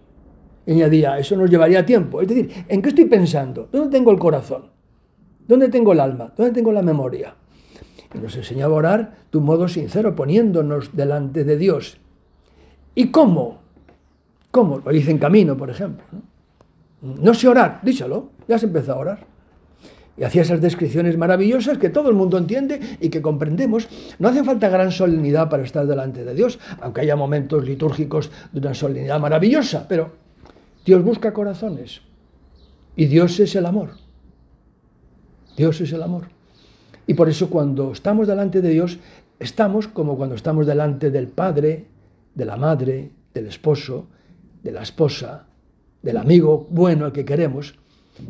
Y 0.65 0.73
añadía, 0.73 1.19
eso 1.19 1.35
nos 1.35 1.49
llevaría 1.49 1.85
tiempo. 1.85 2.21
Es 2.21 2.27
decir, 2.27 2.49
¿en 2.67 2.81
qué 2.81 2.89
estoy 2.89 3.05
pensando? 3.05 3.69
¿Dónde 3.71 3.97
tengo 3.97 4.11
el 4.11 4.19
corazón? 4.19 4.72
¿Dónde 5.47 5.69
tengo 5.69 5.93
el 5.93 5.99
alma? 5.99 6.33
¿Dónde 6.35 6.53
tengo 6.53 6.71
la 6.71 6.81
memoria? 6.81 7.35
Y 8.13 8.17
nos 8.19 8.35
enseñaba 8.35 8.75
a 8.75 8.77
orar 8.77 9.15
de 9.31 9.37
un 9.37 9.45
modo 9.45 9.67
sincero, 9.67 10.15
poniéndonos 10.15 10.95
delante 10.95 11.43
de 11.43 11.57
Dios. 11.57 11.97
¿Y 12.95 13.07
cómo? 13.07 13.61
¿Cómo? 14.51 14.79
Lo 14.79 14.91
hice 14.91 15.11
en 15.11 15.17
camino, 15.17 15.57
por 15.57 15.69
ejemplo. 15.69 16.05
No, 17.01 17.33
sé 17.33 17.47
orar, 17.47 17.79
díselo, 17.83 18.29
ya 18.47 18.55
has 18.55 18.63
empezado 18.63 18.99
a 18.99 19.01
orar. 19.01 19.25
Y 20.15 20.23
hacía 20.23 20.43
esas 20.43 20.61
descripciones 20.61 21.17
maravillosas 21.17 21.79
que 21.79 21.89
todo 21.89 22.07
el 22.07 22.15
mundo 22.15 22.37
entiende 22.37 22.79
y 23.01 23.09
que 23.09 23.21
comprendemos. 23.21 23.87
No 24.19 24.27
hace 24.27 24.43
falta 24.43 24.69
gran 24.69 24.91
solemnidad 24.91 25.49
para 25.49 25.63
estar 25.63 25.87
delante 25.87 26.23
de 26.23 26.35
Dios, 26.35 26.59
aunque 26.81 27.01
haya 27.01 27.15
momentos 27.15 27.65
litúrgicos 27.65 28.29
de 28.51 28.59
una 28.59 28.75
solemnidad 28.75 29.19
maravillosa, 29.19 29.87
pero 29.87 30.11
Dios 30.85 31.03
busca 31.03 31.33
corazones 31.33 32.01
y 32.95 33.05
Dios 33.05 33.39
es 33.39 33.55
el 33.55 33.65
amor. 33.65 34.02
Dios 35.55 35.81
es 35.81 35.91
el 35.93 36.03
amor. 36.03 36.23
Y 37.07 37.13
por 37.13 37.29
eso 37.29 37.49
cuando 37.49 37.91
estamos 37.91 38.27
delante 38.27 38.61
de 38.61 38.69
Dios, 38.69 38.97
estamos 39.39 39.87
como 39.87 40.17
cuando 40.17 40.35
estamos 40.35 40.65
delante 40.65 41.11
del 41.11 41.27
Padre, 41.27 41.85
de 42.33 42.45
la 42.45 42.55
Madre, 42.55 43.11
del 43.33 43.47
esposo, 43.47 44.07
de 44.61 44.71
la 44.71 44.81
esposa, 44.81 45.45
del 46.01 46.17
amigo 46.17 46.67
bueno 46.69 47.05
al 47.05 47.11
que 47.11 47.25
queremos. 47.25 47.75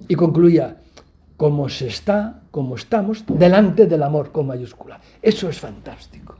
Y 0.08 0.16
concluía, 0.16 0.82
como 1.38 1.70
se 1.70 1.88
está, 1.88 2.42
como 2.52 2.76
estamos, 2.76 3.26
delante 3.28 3.86
del 3.86 4.04
amor 4.04 4.32
con 4.32 4.48
mayúscula. 4.48 5.00
Eso 5.22 5.50
es 5.50 5.60
fantástico. 5.60 6.36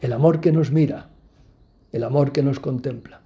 El 0.00 0.12
amor 0.12 0.40
que 0.40 0.52
nos 0.52 0.70
mira, 0.70 1.08
el 1.92 2.04
amor 2.04 2.32
que 2.32 2.42
nos 2.42 2.60
contempla. 2.60 3.20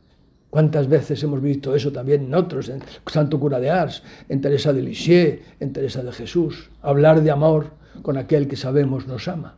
¿Cuántas 0.52 0.86
veces 0.86 1.22
hemos 1.22 1.40
visto 1.40 1.74
eso 1.74 1.92
también 1.92 2.24
en 2.24 2.34
otros, 2.34 2.68
en 2.68 2.82
Santo 3.06 3.40
Cura 3.40 3.58
de 3.58 3.70
Ars, 3.70 4.02
en 4.28 4.42
Teresa 4.42 4.74
de 4.74 4.82
Lisieux, 4.82 5.40
en 5.58 5.72
Teresa 5.72 6.02
de 6.02 6.12
Jesús? 6.12 6.68
Hablar 6.82 7.22
de 7.22 7.30
amor 7.30 7.70
con 8.02 8.18
aquel 8.18 8.46
que 8.46 8.56
sabemos 8.56 9.06
nos 9.06 9.28
ama. 9.28 9.54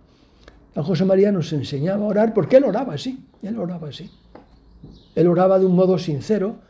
San 0.73 0.85
José 0.85 1.05
María 1.05 1.33
nos 1.33 1.53
enseñaba 1.53 2.05
a 2.05 2.09
orar 2.09 2.33
porque 2.33 2.59
él 2.59 2.65
oraba 2.65 2.95
así, 2.95 3.27
él 3.43 3.59
oraba 3.59 3.89
así. 3.89 4.09
Él 5.17 5.27
oraba 5.27 5.59
de 5.59 5.67
un 5.67 5.75
modo 5.75 5.99
sincero, 5.99 6.61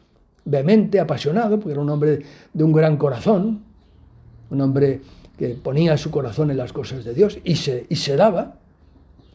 vehemente, 0.47 1.01
apasionado, 1.01 1.59
porque 1.59 1.73
era 1.73 1.83
un 1.83 1.91
hombre 1.91 2.23
de 2.51 2.65
un 2.65 2.73
gran 2.73 2.97
corazón, 2.97 3.63
un 4.49 4.61
hombre 4.63 5.03
que 5.37 5.51
ponía 5.51 5.99
su 5.99 6.11
corazón 6.11 6.51
en 6.51 6.57
las 6.57 6.73
cosas 6.73 7.05
de 7.05 7.13
Dios 7.13 7.41
y 7.45 7.57
se, 7.57 7.85
y 7.91 7.97
se 7.97 8.17
daba 8.17 8.57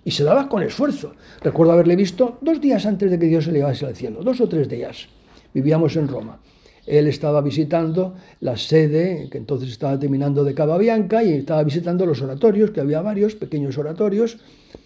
y 0.10 0.12
se 0.12 0.24
daba 0.24 0.50
con 0.50 0.64
esfuerzo. 0.64 1.14
Recuerdo 1.40 1.74
haberle 1.74 1.96
visto 1.96 2.40
dos 2.42 2.60
días 2.60 2.84
antes 2.88 3.12
de 3.12 3.20
que 3.20 3.28
Dios 3.28 3.46
se 3.46 3.52
le 3.52 3.60
llevase 3.60 3.86
al 3.86 3.96
cielo, 3.96 4.24
dos 4.24 4.42
o 4.42 4.50
tres 4.50 4.68
días. 4.68 5.08
Vivíamos 5.54 5.96
en 5.98 6.08
Roma. 6.08 6.40
Él 6.88 7.06
estaba 7.06 7.42
visitando 7.42 8.16
la 8.40 8.58
sede, 8.58 9.30
que 9.30 9.38
entonces 9.38 9.70
estaba 9.70 10.00
terminando 10.00 10.44
de 10.44 10.56
Cava 10.56 10.80
Bianca, 10.80 11.24
y 11.24 11.34
estaba 11.34 11.64
visitando 11.64 12.08
los 12.08 12.24
oratorios, 12.24 12.72
que 12.72 12.82
había 12.82 13.04
varios 13.04 13.36
pequeños 13.36 13.78
oratorios, 13.78 14.40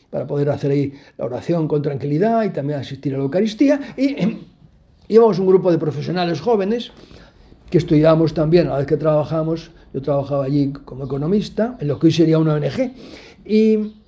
para 0.10 0.28
poder 0.28 0.50
hacer 0.50 0.72
ahí 0.72 0.92
la 1.18 1.24
oración 1.24 1.70
con 1.70 1.82
tranquilidad 1.82 2.44
y 2.44 2.50
también 2.50 2.80
asistir 2.80 3.16
a 3.16 3.18
la 3.18 3.24
Eucaristía. 3.24 3.80
Y 3.96 4.18
íbamos 5.08 5.40
un 5.40 5.48
grupo 5.48 5.72
de 5.72 5.78
profesionales 5.78 6.42
jóvenes 6.42 6.92
que 7.70 7.78
estudiábamos 7.78 8.34
también, 8.34 8.68
a 8.68 8.72
la 8.72 8.78
vez 8.80 8.88
que 8.88 8.98
trabajamos, 8.98 9.72
yo 9.94 10.02
trabajaba 10.02 10.44
allí 10.44 10.74
como 10.84 11.06
economista, 11.06 11.78
en 11.80 11.88
lo 11.88 11.98
que 11.98 12.08
hoy 12.08 12.12
sería 12.12 12.40
una 12.40 12.56
ONG, 12.56 12.92
y 13.46 14.03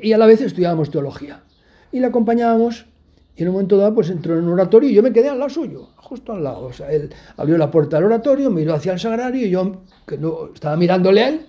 y 0.00 0.12
a 0.12 0.18
la 0.18 0.26
vez 0.26 0.40
estudiábamos 0.40 0.90
teología. 0.90 1.42
Y 1.90 2.00
le 2.00 2.06
acompañábamos 2.06 2.86
y 3.34 3.42
en 3.42 3.48
un 3.48 3.54
momento 3.54 3.76
dado 3.76 3.94
pues 3.94 4.10
entró 4.10 4.38
en 4.38 4.44
un 4.44 4.50
oratorio 4.50 4.90
y 4.90 4.94
yo 4.94 5.02
me 5.02 5.12
quedé 5.12 5.28
al 5.28 5.38
lado 5.38 5.50
suyo, 5.50 5.90
justo 5.96 6.32
al 6.32 6.44
lado. 6.44 6.66
O 6.66 6.72
sea, 6.72 6.92
él 6.92 7.10
abrió 7.36 7.56
la 7.56 7.70
puerta 7.70 7.96
del 7.96 8.06
oratorio, 8.06 8.50
miró 8.50 8.74
hacia 8.74 8.92
el 8.92 9.00
sagrario 9.00 9.46
y 9.46 9.50
yo, 9.50 9.82
que 10.06 10.18
no, 10.18 10.52
estaba 10.52 10.76
mirándole 10.76 11.22
a 11.22 11.28
él, 11.28 11.46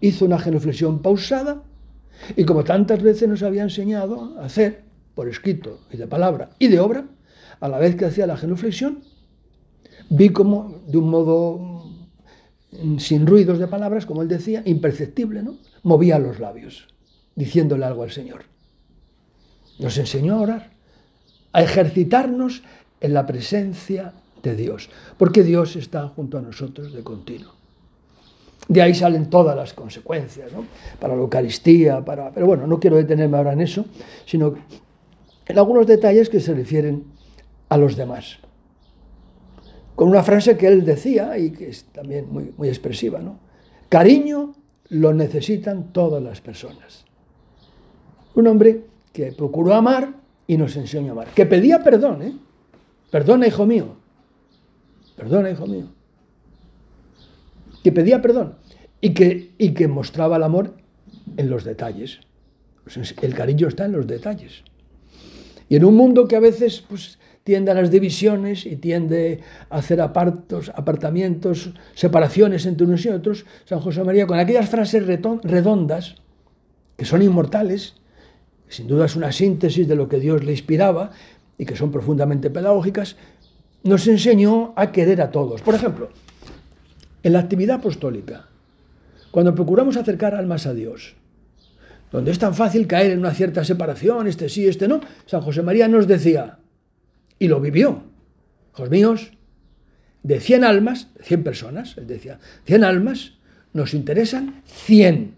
hizo 0.00 0.24
una 0.24 0.38
genuflexión 0.38 1.00
pausada 1.02 1.62
y 2.36 2.44
como 2.44 2.64
tantas 2.64 3.02
veces 3.02 3.28
nos 3.28 3.42
había 3.42 3.62
enseñado 3.62 4.38
a 4.38 4.46
hacer, 4.46 4.82
por 5.14 5.28
escrito 5.28 5.80
y 5.90 5.96
de 5.96 6.06
palabra 6.06 6.50
y 6.58 6.68
de 6.68 6.80
obra, 6.80 7.04
a 7.60 7.68
la 7.68 7.78
vez 7.78 7.96
que 7.96 8.06
hacía 8.06 8.26
la 8.26 8.38
genuflexión, 8.38 9.00
vi 10.08 10.30
como 10.30 10.80
de 10.86 10.96
un 10.96 11.10
modo 11.10 11.84
mm, 12.72 12.98
sin 12.98 13.26
ruidos 13.26 13.58
de 13.58 13.66
palabras, 13.66 14.06
como 14.06 14.22
él 14.22 14.28
decía, 14.28 14.62
imperceptible, 14.64 15.42
¿no? 15.42 15.58
Movía 15.82 16.18
los 16.18 16.40
labios 16.40 16.88
diciéndole 17.34 17.84
algo 17.84 18.02
al 18.02 18.10
Señor. 18.10 18.44
Nos 19.78 19.96
enseñó 19.98 20.34
a 20.34 20.40
orar, 20.40 20.70
a 21.52 21.62
ejercitarnos 21.62 22.62
en 23.00 23.14
la 23.14 23.26
presencia 23.26 24.12
de 24.42 24.56
Dios, 24.56 24.90
porque 25.16 25.42
Dios 25.42 25.76
está 25.76 26.08
junto 26.08 26.38
a 26.38 26.42
nosotros 26.42 26.92
de 26.92 27.02
continuo. 27.02 27.52
De 28.68 28.82
ahí 28.82 28.94
salen 28.94 29.30
todas 29.30 29.56
las 29.56 29.72
consecuencias, 29.72 30.52
¿no? 30.52 30.64
Para 31.00 31.14
la 31.14 31.22
Eucaristía, 31.22 32.04
para... 32.04 32.30
Pero 32.30 32.46
bueno, 32.46 32.66
no 32.66 32.78
quiero 32.78 32.96
detenerme 32.96 33.36
ahora 33.36 33.52
en 33.52 33.62
eso, 33.62 33.84
sino 34.26 34.54
en 35.46 35.58
algunos 35.58 35.86
detalles 35.86 36.28
que 36.28 36.40
se 36.40 36.54
refieren 36.54 37.04
a 37.68 37.76
los 37.76 37.96
demás. 37.96 38.38
Con 39.96 40.08
una 40.08 40.22
frase 40.22 40.56
que 40.56 40.68
él 40.68 40.84
decía 40.84 41.36
y 41.36 41.50
que 41.50 41.70
es 41.70 41.84
también 41.86 42.30
muy, 42.30 42.52
muy 42.56 42.68
expresiva, 42.68 43.18
¿no? 43.18 43.38
Cariño 43.88 44.54
lo 44.88 45.12
necesitan 45.14 45.92
todas 45.92 46.22
las 46.22 46.40
personas. 46.40 47.04
Un 48.34 48.46
hombre 48.46 48.84
que 49.12 49.32
procuró 49.32 49.74
amar 49.74 50.14
y 50.46 50.56
nos 50.56 50.76
enseñó 50.76 51.10
a 51.10 51.12
amar. 51.12 51.28
Que 51.28 51.46
pedía 51.46 51.82
perdón, 51.82 52.22
¿eh? 52.22 52.32
Perdona, 53.10 53.46
hijo 53.46 53.66
mío. 53.66 53.96
Perdona, 55.16 55.50
hijo 55.50 55.66
mío. 55.66 55.86
Que 57.82 57.92
pedía 57.92 58.22
perdón 58.22 58.56
y 59.00 59.14
que, 59.14 59.52
y 59.58 59.70
que 59.70 59.88
mostraba 59.88 60.36
el 60.36 60.42
amor 60.42 60.74
en 61.36 61.50
los 61.50 61.64
detalles. 61.64 62.20
Pues 62.84 63.14
el 63.20 63.34
cariño 63.34 63.68
está 63.68 63.84
en 63.84 63.92
los 63.92 64.06
detalles. 64.06 64.62
Y 65.68 65.76
en 65.76 65.84
un 65.84 65.94
mundo 65.94 66.26
que 66.26 66.36
a 66.36 66.40
veces 66.40 66.84
pues, 66.86 67.18
tiende 67.44 67.70
a 67.70 67.74
las 67.74 67.90
divisiones 67.90 68.66
y 68.66 68.76
tiende 68.76 69.40
a 69.70 69.78
hacer 69.78 70.00
apartos, 70.00 70.70
apartamientos, 70.74 71.70
separaciones 71.94 72.66
entre 72.66 72.86
unos 72.86 73.04
y 73.04 73.08
otros, 73.08 73.46
San 73.64 73.80
José 73.80 74.02
María, 74.04 74.26
con 74.26 74.38
aquellas 74.38 74.68
frases 74.68 75.06
redondas, 75.06 76.16
que 76.96 77.04
son 77.04 77.22
inmortales, 77.22 77.99
sin 78.70 78.86
duda 78.86 79.04
es 79.04 79.16
una 79.16 79.32
síntesis 79.32 79.86
de 79.86 79.96
lo 79.96 80.08
que 80.08 80.20
Dios 80.20 80.44
le 80.44 80.52
inspiraba 80.52 81.10
y 81.58 81.66
que 81.66 81.76
son 81.76 81.90
profundamente 81.90 82.48
pedagógicas, 82.48 83.16
nos 83.82 84.06
enseñó 84.06 84.72
a 84.76 84.92
querer 84.92 85.20
a 85.20 85.30
todos. 85.30 85.60
Por 85.60 85.74
ejemplo, 85.74 86.10
en 87.22 87.32
la 87.32 87.40
actividad 87.40 87.76
apostólica, 87.76 88.46
cuando 89.30 89.54
procuramos 89.54 89.96
acercar 89.96 90.34
almas 90.34 90.66
a 90.66 90.72
Dios, 90.72 91.16
donde 92.12 92.30
es 92.30 92.38
tan 92.38 92.54
fácil 92.54 92.86
caer 92.86 93.10
en 93.12 93.18
una 93.18 93.34
cierta 93.34 93.64
separación, 93.64 94.26
este 94.26 94.48
sí, 94.48 94.66
este 94.66 94.88
no, 94.88 95.00
San 95.26 95.42
José 95.42 95.62
María 95.62 95.88
nos 95.88 96.06
decía, 96.06 96.58
y 97.38 97.48
lo 97.48 97.60
vivió, 97.60 98.04
hijos 98.72 98.90
míos, 98.90 99.32
de 100.22 100.40
100 100.40 100.64
almas, 100.64 101.08
100 101.22 101.42
personas, 101.42 101.96
él 101.96 102.06
decía, 102.06 102.38
100 102.64 102.84
almas, 102.84 103.34
nos 103.72 103.94
interesan 103.94 104.62
100. 104.66 105.34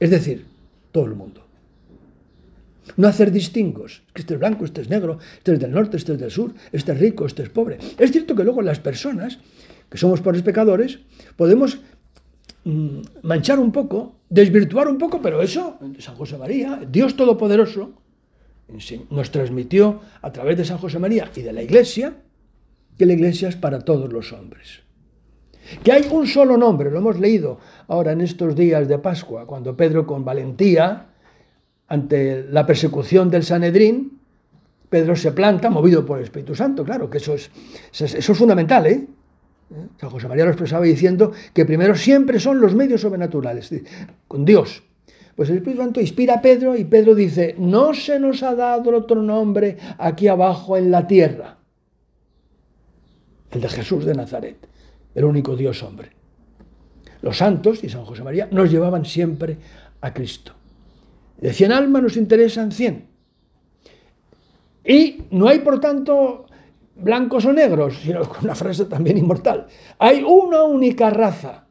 Es 0.00 0.10
decir, 0.10 0.46
todo 0.92 1.06
el 1.06 1.14
mundo. 1.14 1.37
No 2.96 3.08
hacer 3.08 3.30
distingos, 3.30 4.02
que 4.12 4.22
este 4.22 4.34
es 4.34 4.40
blanco, 4.40 4.64
este 4.64 4.80
es 4.80 4.90
negro, 4.90 5.18
este 5.36 5.54
es 5.54 5.60
del 5.60 5.72
norte, 5.72 5.96
este 5.96 6.12
es 6.12 6.18
del 6.18 6.30
sur, 6.30 6.54
este 6.72 6.92
es 6.92 6.98
rico, 6.98 7.26
este 7.26 7.42
es 7.42 7.48
pobre. 7.48 7.78
Es 7.98 8.12
cierto 8.12 8.34
que 8.34 8.44
luego 8.44 8.62
las 8.62 8.80
personas, 8.80 9.38
que 9.88 9.98
somos 9.98 10.20
pobres 10.20 10.42
pecadores, 10.42 11.00
podemos 11.36 11.78
mm, 12.64 13.00
manchar 13.22 13.58
un 13.58 13.72
poco, 13.72 14.16
desvirtuar 14.28 14.88
un 14.88 14.98
poco, 14.98 15.20
pero 15.22 15.42
eso, 15.42 15.78
San 15.98 16.14
José 16.16 16.38
María, 16.38 16.80
Dios 16.90 17.16
Todopoderoso, 17.16 17.92
nos 19.10 19.30
transmitió 19.30 20.00
a 20.20 20.32
través 20.32 20.56
de 20.58 20.64
San 20.64 20.78
José 20.78 20.98
María 20.98 21.30
y 21.34 21.40
de 21.40 21.52
la 21.52 21.62
Iglesia, 21.62 22.14
que 22.98 23.06
la 23.06 23.14
Iglesia 23.14 23.48
es 23.48 23.56
para 23.56 23.80
todos 23.80 24.12
los 24.12 24.32
hombres. 24.32 24.80
Que 25.82 25.92
hay 25.92 26.08
un 26.10 26.26
solo 26.26 26.56
nombre, 26.56 26.90
lo 26.90 26.98
hemos 26.98 27.18
leído 27.18 27.58
ahora 27.88 28.12
en 28.12 28.20
estos 28.20 28.54
días 28.56 28.88
de 28.88 28.98
Pascua, 28.98 29.46
cuando 29.46 29.76
Pedro 29.76 30.06
con 30.06 30.24
valentía, 30.24 31.08
ante 31.88 32.44
la 32.50 32.66
persecución 32.66 33.30
del 33.30 33.42
Sanedrín, 33.42 34.18
Pedro 34.88 35.16
se 35.16 35.32
planta, 35.32 35.70
movido 35.70 36.04
por 36.04 36.18
el 36.18 36.24
Espíritu 36.24 36.54
Santo, 36.54 36.84
claro, 36.84 37.10
que 37.10 37.18
eso 37.18 37.34
es, 37.34 37.50
eso 37.92 38.32
es 38.32 38.38
fundamental, 38.38 38.86
¿eh? 38.86 39.06
San 40.00 40.08
José 40.08 40.28
María 40.28 40.44
lo 40.44 40.50
expresaba 40.50 40.84
diciendo 40.84 41.32
que 41.52 41.66
primero 41.66 41.94
siempre 41.94 42.40
son 42.40 42.60
los 42.60 42.74
medios 42.74 43.02
sobrenaturales, 43.02 43.70
con 44.26 44.44
Dios. 44.46 44.82
Pues 45.36 45.50
el 45.50 45.58
Espíritu 45.58 45.82
Santo 45.82 46.00
inspira 46.00 46.34
a 46.34 46.40
Pedro 46.40 46.74
y 46.74 46.84
Pedro 46.84 47.14
dice, 47.14 47.54
no 47.58 47.92
se 47.92 48.18
nos 48.18 48.42
ha 48.42 48.54
dado 48.54 48.96
otro 48.96 49.22
nombre 49.22 49.76
aquí 49.98 50.26
abajo 50.26 50.76
en 50.76 50.90
la 50.90 51.06
tierra, 51.06 51.58
el 53.50 53.60
de 53.60 53.68
Jesús 53.68 54.04
de 54.04 54.14
Nazaret, 54.14 54.56
el 55.14 55.24
único 55.24 55.54
Dios 55.54 55.82
hombre. 55.82 56.10
Los 57.20 57.38
santos 57.38 57.84
y 57.84 57.88
San 57.88 58.04
José 58.04 58.22
María 58.22 58.48
nos 58.50 58.70
llevaban 58.70 59.04
siempre 59.04 59.58
a 60.00 60.14
Cristo. 60.14 60.57
De 61.38 61.52
100 61.52 61.72
almas 61.72 62.02
nos 62.02 62.16
interesan 62.16 62.72
100. 62.72 63.06
Y 64.84 65.22
no 65.30 65.48
hay, 65.48 65.60
por 65.60 65.80
tanto, 65.80 66.46
blancos 66.96 67.44
o 67.44 67.52
negros, 67.52 68.00
sino 68.02 68.28
con 68.28 68.44
una 68.44 68.54
frase 68.54 68.84
también 68.86 69.18
inmortal. 69.18 69.66
Hay 69.98 70.22
una 70.22 70.62
única 70.62 71.10
raza 71.10 71.68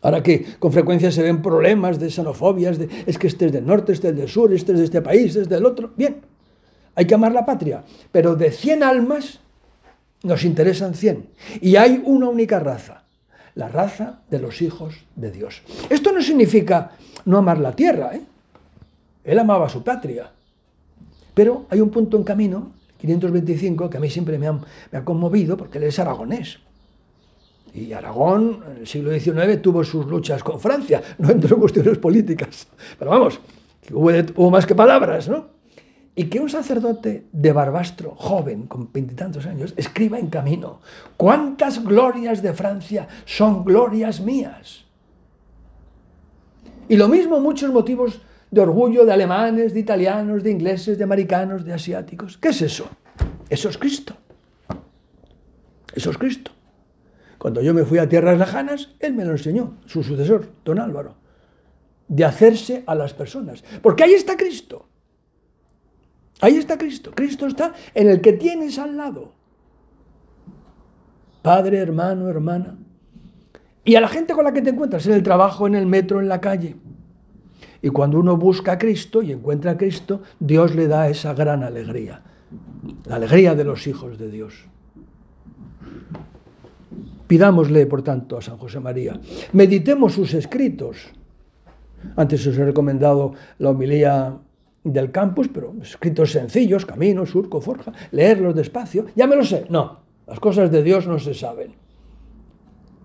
Ahora 0.00 0.22
que 0.22 0.44
con 0.58 0.72
frecuencia 0.72 1.10
se 1.10 1.22
ven 1.22 1.42
problemas 1.42 1.98
de 1.98 2.10
xenofobias, 2.10 2.78
de 2.78 2.88
es 3.06 3.18
que 3.18 3.26
este 3.26 3.46
es 3.46 3.52
del 3.52 3.66
norte, 3.66 3.92
este 3.92 4.10
es 4.10 4.16
del 4.16 4.28
sur, 4.28 4.52
este 4.52 4.72
es 4.72 4.78
de 4.78 4.84
este 4.84 5.02
país, 5.02 5.26
este 5.26 5.40
es 5.40 5.48
del 5.48 5.66
otro. 5.66 5.92
Bien, 5.96 6.20
hay 6.94 7.06
que 7.06 7.14
amar 7.14 7.32
la 7.32 7.44
patria, 7.44 7.82
pero 8.12 8.36
de 8.36 8.52
100 8.52 8.82
almas 8.84 9.40
nos 10.22 10.44
interesan 10.44 10.94
100. 10.94 11.30
Y 11.60 11.76
hay 11.76 12.00
una 12.04 12.28
única 12.28 12.60
raza, 12.60 13.04
la 13.54 13.68
raza 13.68 14.22
de 14.30 14.38
los 14.38 14.62
hijos 14.62 15.04
de 15.16 15.32
Dios. 15.32 15.62
Esto 15.90 16.12
no 16.12 16.22
significa 16.22 16.92
no 17.24 17.38
amar 17.38 17.58
la 17.58 17.74
tierra, 17.74 18.14
¿eh? 18.14 18.22
Él 19.28 19.38
amaba 19.38 19.68
su 19.68 19.84
patria. 19.84 20.32
Pero 21.34 21.66
hay 21.68 21.82
un 21.82 21.90
punto 21.90 22.16
en 22.16 22.24
camino, 22.24 22.72
525, 22.98 23.90
que 23.90 23.98
a 23.98 24.00
mí 24.00 24.08
siempre 24.08 24.38
me 24.38 24.48
ha, 24.48 25.04
conmovido, 25.04 25.54
porque 25.54 25.76
él 25.76 25.84
es 25.84 25.98
aragonés. 25.98 26.60
Y 27.74 27.92
Aragón, 27.92 28.64
en 28.70 28.76
el 28.78 28.86
siglo 28.86 29.12
XIX, 29.12 29.60
tuvo 29.60 29.84
sus 29.84 30.06
luchas 30.06 30.42
con 30.42 30.58
Francia, 30.58 31.02
no 31.18 31.28
entre 31.30 31.54
cuestiones 31.56 31.98
políticas. 31.98 32.68
Pero 32.98 33.10
vamos, 33.10 33.38
hubo, 33.92 34.50
más 34.50 34.64
que 34.64 34.74
palabras, 34.74 35.28
¿no? 35.28 35.58
Y 36.14 36.24
que 36.24 36.40
un 36.40 36.48
sacerdote 36.48 37.26
de 37.30 37.52
Barbastro, 37.52 38.14
joven, 38.16 38.66
con 38.66 38.90
veintitantos 38.90 39.44
años, 39.44 39.74
escriba 39.76 40.18
en 40.18 40.28
camino, 40.28 40.80
¿cuántas 41.18 41.84
glorias 41.84 42.42
de 42.42 42.54
Francia 42.54 43.06
son 43.26 43.62
glorias 43.62 44.22
mías? 44.22 44.86
Y 46.88 46.96
lo 46.96 47.08
mismo 47.08 47.38
muchos 47.40 47.70
motivos 47.70 48.22
de 48.50 48.60
orgullo 48.60 49.04
de 49.04 49.12
alemanes, 49.12 49.74
de 49.74 49.80
italianos, 49.80 50.42
de 50.42 50.50
ingleses, 50.50 50.98
de 50.98 51.04
americanos, 51.04 51.64
de 51.64 51.72
asiáticos. 51.72 52.38
¿Qué 52.38 52.48
es 52.48 52.62
eso? 52.62 52.88
Eso 53.48 53.68
es 53.68 53.78
Cristo. 53.78 54.14
Eso 55.94 56.10
es 56.10 56.18
Cristo. 56.18 56.52
Cuando 57.38 57.62
yo 57.62 57.72
me 57.72 57.84
fui 57.84 57.98
a 57.98 58.08
tierras 58.08 58.38
lejanas, 58.38 58.94
él 58.98 59.14
me 59.14 59.24
lo 59.24 59.32
enseñó, 59.32 59.76
su 59.86 60.02
sucesor, 60.02 60.48
don 60.64 60.80
Álvaro, 60.80 61.14
de 62.08 62.24
hacerse 62.24 62.82
a 62.86 62.94
las 62.94 63.14
personas. 63.14 63.62
Porque 63.82 64.04
ahí 64.04 64.12
está 64.12 64.36
Cristo. 64.36 64.88
Ahí 66.40 66.56
está 66.56 66.78
Cristo. 66.78 67.12
Cristo 67.14 67.46
está 67.46 67.74
en 67.94 68.08
el 68.08 68.20
que 68.20 68.32
tienes 68.32 68.78
al 68.78 68.96
lado. 68.96 69.32
Padre, 71.42 71.78
hermano, 71.78 72.28
hermana. 72.28 72.76
Y 73.84 73.94
a 73.94 74.00
la 74.00 74.08
gente 74.08 74.34
con 74.34 74.44
la 74.44 74.52
que 74.52 74.62
te 74.62 74.70
encuentras 74.70 75.06
en 75.06 75.14
el 75.14 75.22
trabajo, 75.22 75.66
en 75.66 75.74
el 75.74 75.86
metro, 75.86 76.20
en 76.20 76.28
la 76.28 76.40
calle. 76.40 76.76
Y 77.82 77.90
cuando 77.90 78.18
uno 78.18 78.36
busca 78.36 78.72
a 78.72 78.78
Cristo 78.78 79.22
y 79.22 79.32
encuentra 79.32 79.72
a 79.72 79.76
Cristo, 79.76 80.22
Dios 80.40 80.74
le 80.74 80.88
da 80.88 81.08
esa 81.08 81.34
gran 81.34 81.62
alegría. 81.62 82.22
La 83.06 83.16
alegría 83.16 83.54
de 83.54 83.64
los 83.64 83.86
hijos 83.86 84.18
de 84.18 84.30
Dios. 84.30 84.66
Pidámosle, 87.26 87.86
por 87.86 88.02
tanto, 88.02 88.38
a 88.38 88.42
San 88.42 88.56
José 88.56 88.80
María. 88.80 89.20
Meditemos 89.52 90.14
sus 90.14 90.34
escritos. 90.34 91.12
Antes 92.16 92.46
os 92.46 92.56
he 92.56 92.64
recomendado 92.64 93.34
la 93.58 93.70
homilía 93.70 94.38
del 94.82 95.10
campus, 95.10 95.48
pero 95.48 95.74
escritos 95.82 96.32
sencillos, 96.32 96.86
Camino, 96.86 97.26
Surco, 97.26 97.60
Forja, 97.60 97.92
leerlos 98.12 98.54
despacio. 98.54 99.06
Ya 99.14 99.26
me 99.26 99.36
lo 99.36 99.44
sé. 99.44 99.66
No, 99.68 100.00
las 100.26 100.40
cosas 100.40 100.70
de 100.70 100.82
Dios 100.82 101.06
no 101.06 101.18
se 101.18 101.34
saben. 101.34 101.74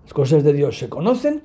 Las 0.03 0.13
cosas 0.13 0.43
de 0.43 0.53
Dios 0.53 0.77
se 0.77 0.89
conocen 0.89 1.41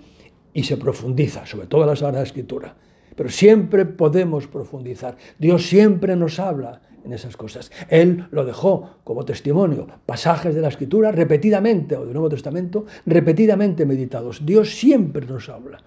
y 0.53 0.62
se 0.62 0.77
profundiza, 0.77 1.47
sobre 1.47 1.67
todo 1.67 1.85
la 1.87 1.97
Sagrada 1.97 2.23
Escritura. 2.23 2.77
Pero 3.18 3.31
siempre 3.31 3.85
podemos 3.85 4.46
profundizar. 4.46 5.16
Dios 5.40 5.66
siempre 5.66 6.14
nos 6.14 6.38
habla 6.38 6.83
en 7.04 7.12
esas 7.12 7.37
cosas. 7.37 7.72
Él 7.88 8.28
lo 8.31 8.44
dejó 8.44 9.00
como 9.02 9.24
testimonio, 9.24 9.88
pasajes 10.07 10.54
de 10.54 10.61
la 10.61 10.68
Escritura 10.68 11.11
repetidamente, 11.11 11.96
o 11.96 12.04
del 12.04 12.12
Nuevo 12.12 12.28
Testamento, 12.28 12.87
repetidamente 13.07 13.85
meditados. 13.87 14.46
Dios 14.46 14.70
siempre 14.76 15.26
nos 15.26 15.48
habla 15.48 15.78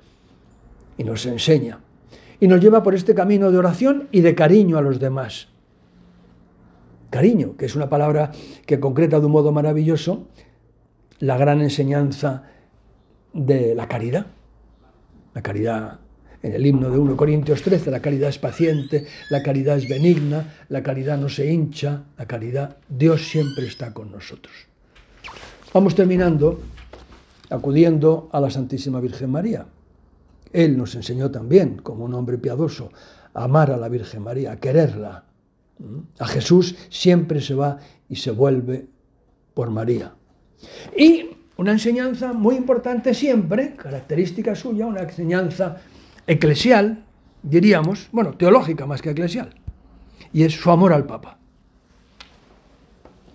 y 0.97 1.05
nos 1.05 1.25
enseña 1.25 1.79
y 2.41 2.49
nos 2.49 2.59
lleva 2.59 2.83
por 2.83 2.95
este 2.95 3.15
camino 3.15 3.49
de 3.49 3.59
oración 3.59 4.09
y 4.11 4.19
de 4.19 4.35
cariño 4.35 4.77
a 4.77 4.81
los 4.81 4.99
demás. 4.99 5.47
Cariño, 7.11 7.55
que 7.55 7.63
es 7.65 7.77
una 7.77 7.87
palabra 7.87 8.31
que 8.65 8.81
concreta 8.81 9.21
de 9.21 9.25
un 9.27 9.31
modo 9.31 9.53
maravilloso 9.53 10.27
la 11.19 11.37
gran 11.37 11.61
enseñanza 11.61 12.43
de 13.31 13.73
la 13.73 13.87
caridad. 13.87 14.25
La 15.33 15.41
caridad 15.41 16.01
en 16.43 16.53
el 16.53 16.65
himno 16.65 16.89
de 16.89 16.97
1 16.97 17.15
Corintios 17.15 17.61
13, 17.61 17.91
la 17.91 18.01
caridad 18.01 18.29
es 18.29 18.39
paciente, 18.39 19.05
la 19.29 19.43
caridad 19.43 19.77
es 19.77 19.87
benigna, 19.87 20.55
la 20.69 20.81
caridad 20.81 21.17
no 21.17 21.29
se 21.29 21.51
hincha, 21.51 22.03
la 22.17 22.25
caridad, 22.25 22.77
Dios 22.89 23.27
siempre 23.27 23.67
está 23.67 23.93
con 23.93 24.11
nosotros. 24.11 24.53
Vamos 25.73 25.95
terminando 25.95 26.59
acudiendo 27.51 28.29
a 28.31 28.39
la 28.39 28.49
Santísima 28.49 28.99
Virgen 28.99 29.29
María. 29.29 29.65
Él 30.53 30.77
nos 30.77 30.95
enseñó 30.95 31.29
también, 31.31 31.77
como 31.77 32.05
un 32.05 32.13
hombre 32.13 32.37
piadoso, 32.37 32.91
a 33.33 33.43
amar 33.43 33.71
a 33.71 33.77
la 33.77 33.89
Virgen 33.89 34.23
María, 34.23 34.53
a 34.53 34.59
quererla. 34.59 35.25
A 36.19 36.27
Jesús 36.27 36.75
siempre 36.89 37.41
se 37.41 37.53
va 37.53 37.79
y 38.09 38.15
se 38.15 38.31
vuelve 38.31 38.87
por 39.53 39.69
María. 39.69 40.13
Y 40.97 41.29
una 41.57 41.73
enseñanza 41.73 42.33
muy 42.33 42.55
importante 42.55 43.13
siempre, 43.13 43.75
característica 43.75 44.55
suya, 44.55 44.85
una 44.85 45.01
enseñanza 45.01 45.81
eclesial, 46.27 47.05
diríamos, 47.43 48.09
bueno, 48.11 48.33
teológica 48.33 48.85
más 48.85 49.01
que 49.01 49.11
eclesial, 49.11 49.53
y 50.33 50.43
es 50.43 50.53
su 50.53 50.71
amor 50.71 50.93
al 50.93 51.05
Papa. 51.05 51.37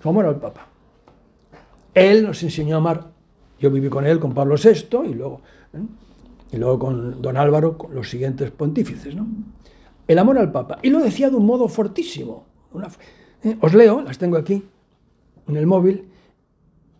Su 0.03 0.09
amor 0.09 0.27
al 0.27 0.37
Papa. 0.37 0.67
Él 1.95 2.25
nos 2.25 2.43
enseñó 2.43 2.77
a 2.77 2.79
amar, 2.79 3.11
yo 3.59 3.71
viví 3.71 3.89
con 3.89 4.07
él, 4.07 4.19
con 4.21 4.35
Pablo 4.35 4.57
VI, 4.63 5.11
y 5.11 5.15
luego, 5.15 5.41
¿eh? 5.73 5.79
y 6.53 6.57
luego 6.59 6.79
con 6.79 7.23
don 7.23 7.37
Álvaro, 7.37 7.77
con 7.79 7.95
los 7.95 8.09
siguientes 8.09 8.51
pontífices, 8.51 9.15
¿no? 9.15 9.27
El 10.07 10.19
amor 10.19 10.39
al 10.39 10.53
Papa. 10.53 10.79
Y 10.83 10.91
lo 10.91 11.01
decía 11.01 11.31
de 11.31 11.37
un 11.37 11.47
modo 11.47 11.69
fortísimo. 11.69 12.45
¿eh? 13.43 13.57
Os 13.61 13.75
leo, 13.75 14.03
las 14.03 14.19
tengo 14.19 14.37
aquí, 14.37 14.63
en 15.49 15.57
el 15.57 15.67
móvil, 15.67 16.05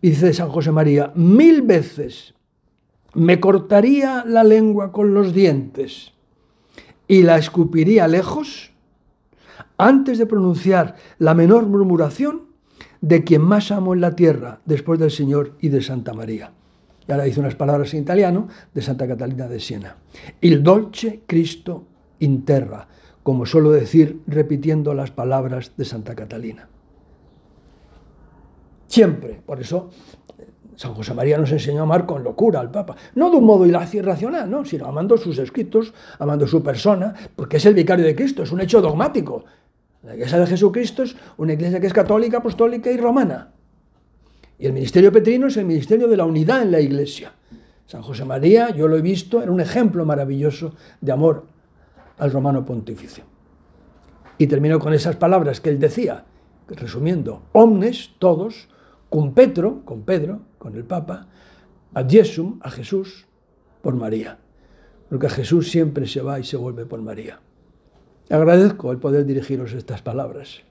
y 0.01 0.09
dice 0.09 0.33
San 0.33 0.49
José 0.49 0.71
María, 0.71 1.11
mil 1.15 1.61
veces 1.61 2.33
me 3.13 3.39
cortaría 3.39 4.23
la 4.25 4.43
lengua 4.43 4.91
con 4.91 5.13
los 5.13 5.33
dientes 5.33 6.13
y 7.07 7.23
la 7.23 7.37
escupiría 7.37 8.07
lejos 8.07 8.71
antes 9.77 10.17
de 10.17 10.25
pronunciar 10.25 10.95
la 11.19 11.33
menor 11.33 11.67
murmuración 11.67 12.47
de 13.01 13.23
quien 13.23 13.41
más 13.41 13.71
amo 13.71 13.93
en 13.93 14.01
la 14.01 14.15
tierra, 14.15 14.61
después 14.65 14.99
del 14.99 15.11
Señor 15.11 15.53
y 15.61 15.69
de 15.69 15.81
Santa 15.81 16.13
María. 16.13 16.51
Y 17.07 17.11
ahora 17.11 17.23
dice 17.23 17.39
unas 17.39 17.55
palabras 17.55 17.93
en 17.93 18.01
italiano 18.01 18.47
de 18.73 18.81
Santa 18.81 19.07
Catalina 19.07 19.47
de 19.47 19.59
Siena. 19.59 19.97
Il 20.41 20.63
dolce 20.63 21.21
Cristo 21.25 21.85
in 22.19 22.43
terra, 22.43 22.87
como 23.23 23.45
suelo 23.45 23.71
decir 23.71 24.21
repitiendo 24.27 24.93
las 24.93 25.11
palabras 25.11 25.73
de 25.77 25.85
Santa 25.85 26.15
Catalina. 26.15 26.67
Siempre, 28.87 29.41
por 29.45 29.61
eso 29.61 29.91
San 30.77 30.93
José 30.93 31.15
María 31.15 31.39
nos 31.39 31.51
enseñó 31.51 31.79
a 31.79 31.83
amar 31.83 32.05
con 32.05 32.23
locura 32.23 32.59
al 32.59 32.69
Papa. 32.69 32.95
No 33.15 33.31
de 33.31 33.37
un 33.37 33.45
modo 33.45 33.65
irracional, 33.65 34.49
¿no? 34.49 34.63
sino 34.63 34.85
amando 34.85 35.17
sus 35.17 35.39
escritos, 35.39 35.91
amando 36.19 36.45
su 36.45 36.61
persona, 36.61 37.15
porque 37.35 37.57
es 37.57 37.65
el 37.65 37.73
vicario 37.73 38.05
de 38.05 38.15
Cristo, 38.15 38.43
es 38.43 38.51
un 38.51 38.61
hecho 38.61 38.79
dogmático. 38.79 39.43
La 40.03 40.13
iglesia 40.13 40.39
de 40.39 40.45
Jesucristo 40.45 41.01
es 41.01 41.15
una 41.37 41.53
iglesia 41.53 41.79
que 41.79 41.87
es 41.87 41.93
católica, 41.93 42.37
apostólica 42.37 42.91
y 42.91 42.97
romana. 42.97 43.49
Y 44.59 44.67
el 44.67 44.73
ministerio 44.73 45.11
petrino 45.11 45.47
es 45.47 45.57
el 45.57 45.65
ministerio 45.65 46.07
de 46.07 46.15
la 46.15 46.25
unidad 46.25 46.61
en 46.61 46.71
la 46.71 46.79
iglesia. 46.79 47.33
San 47.87 48.03
José 48.03 48.23
María, 48.23 48.69
yo 48.69 48.87
lo 48.87 48.97
he 48.97 49.01
visto, 49.01 49.41
era 49.41 49.51
un 49.51 49.61
ejemplo 49.61 50.05
maravilloso 50.05 50.75
de 51.01 51.11
amor 51.11 51.45
al 52.19 52.31
romano 52.31 52.63
pontificio. 52.65 53.23
Y 54.37 54.45
termino 54.45 54.77
con 54.77 54.93
esas 54.93 55.15
palabras 55.15 55.59
que 55.59 55.71
él 55.71 55.79
decía, 55.79 56.25
resumiendo, 56.67 57.41
omnes, 57.53 58.11
todos, 58.19 58.67
con 59.09 59.33
Petro, 59.33 59.81
con 59.85 60.03
Pedro, 60.03 60.41
con 60.67 60.75
el 60.75 60.83
Papa, 60.83 61.27
a 61.93 62.03
Jesum, 62.03 62.59
a 62.61 62.69
Jesús, 62.69 63.25
por 63.81 63.95
María. 63.95 64.37
Porque 65.07 65.29
Jesús 65.29 65.71
siempre 65.71 66.05
se 66.07 66.21
va 66.21 66.41
y 66.41 66.43
se 66.43 66.57
vuelve 66.57 66.85
por 66.85 67.01
María. 67.01 67.39
Agradezco 68.29 68.91
el 68.91 68.97
poder 68.97 69.25
dirigiros 69.25 69.71
estas 69.71 70.01
palabras, 70.01 70.63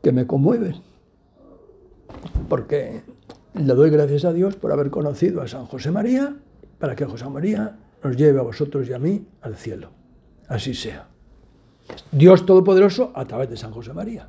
que 0.00 0.12
me 0.12 0.28
conmueven, 0.28 0.76
porque 2.48 3.02
le 3.54 3.74
doy 3.74 3.90
gracias 3.90 4.24
a 4.24 4.32
Dios 4.32 4.54
por 4.54 4.70
haber 4.70 4.90
conocido 4.90 5.42
a 5.42 5.48
San 5.48 5.66
José 5.66 5.90
María, 5.90 6.36
para 6.78 6.94
que 6.94 7.04
José 7.04 7.28
María 7.28 7.78
nos 8.04 8.16
lleve 8.16 8.38
a 8.38 8.42
vosotros 8.42 8.88
y 8.88 8.92
a 8.92 9.00
mí 9.00 9.26
al 9.40 9.56
cielo. 9.56 9.90
Así 10.46 10.72
sea. 10.72 11.08
Dios 12.12 12.46
Todopoderoso 12.46 13.10
a 13.12 13.24
través 13.24 13.50
de 13.50 13.56
San 13.56 13.72
José 13.72 13.92
María. 13.92 14.28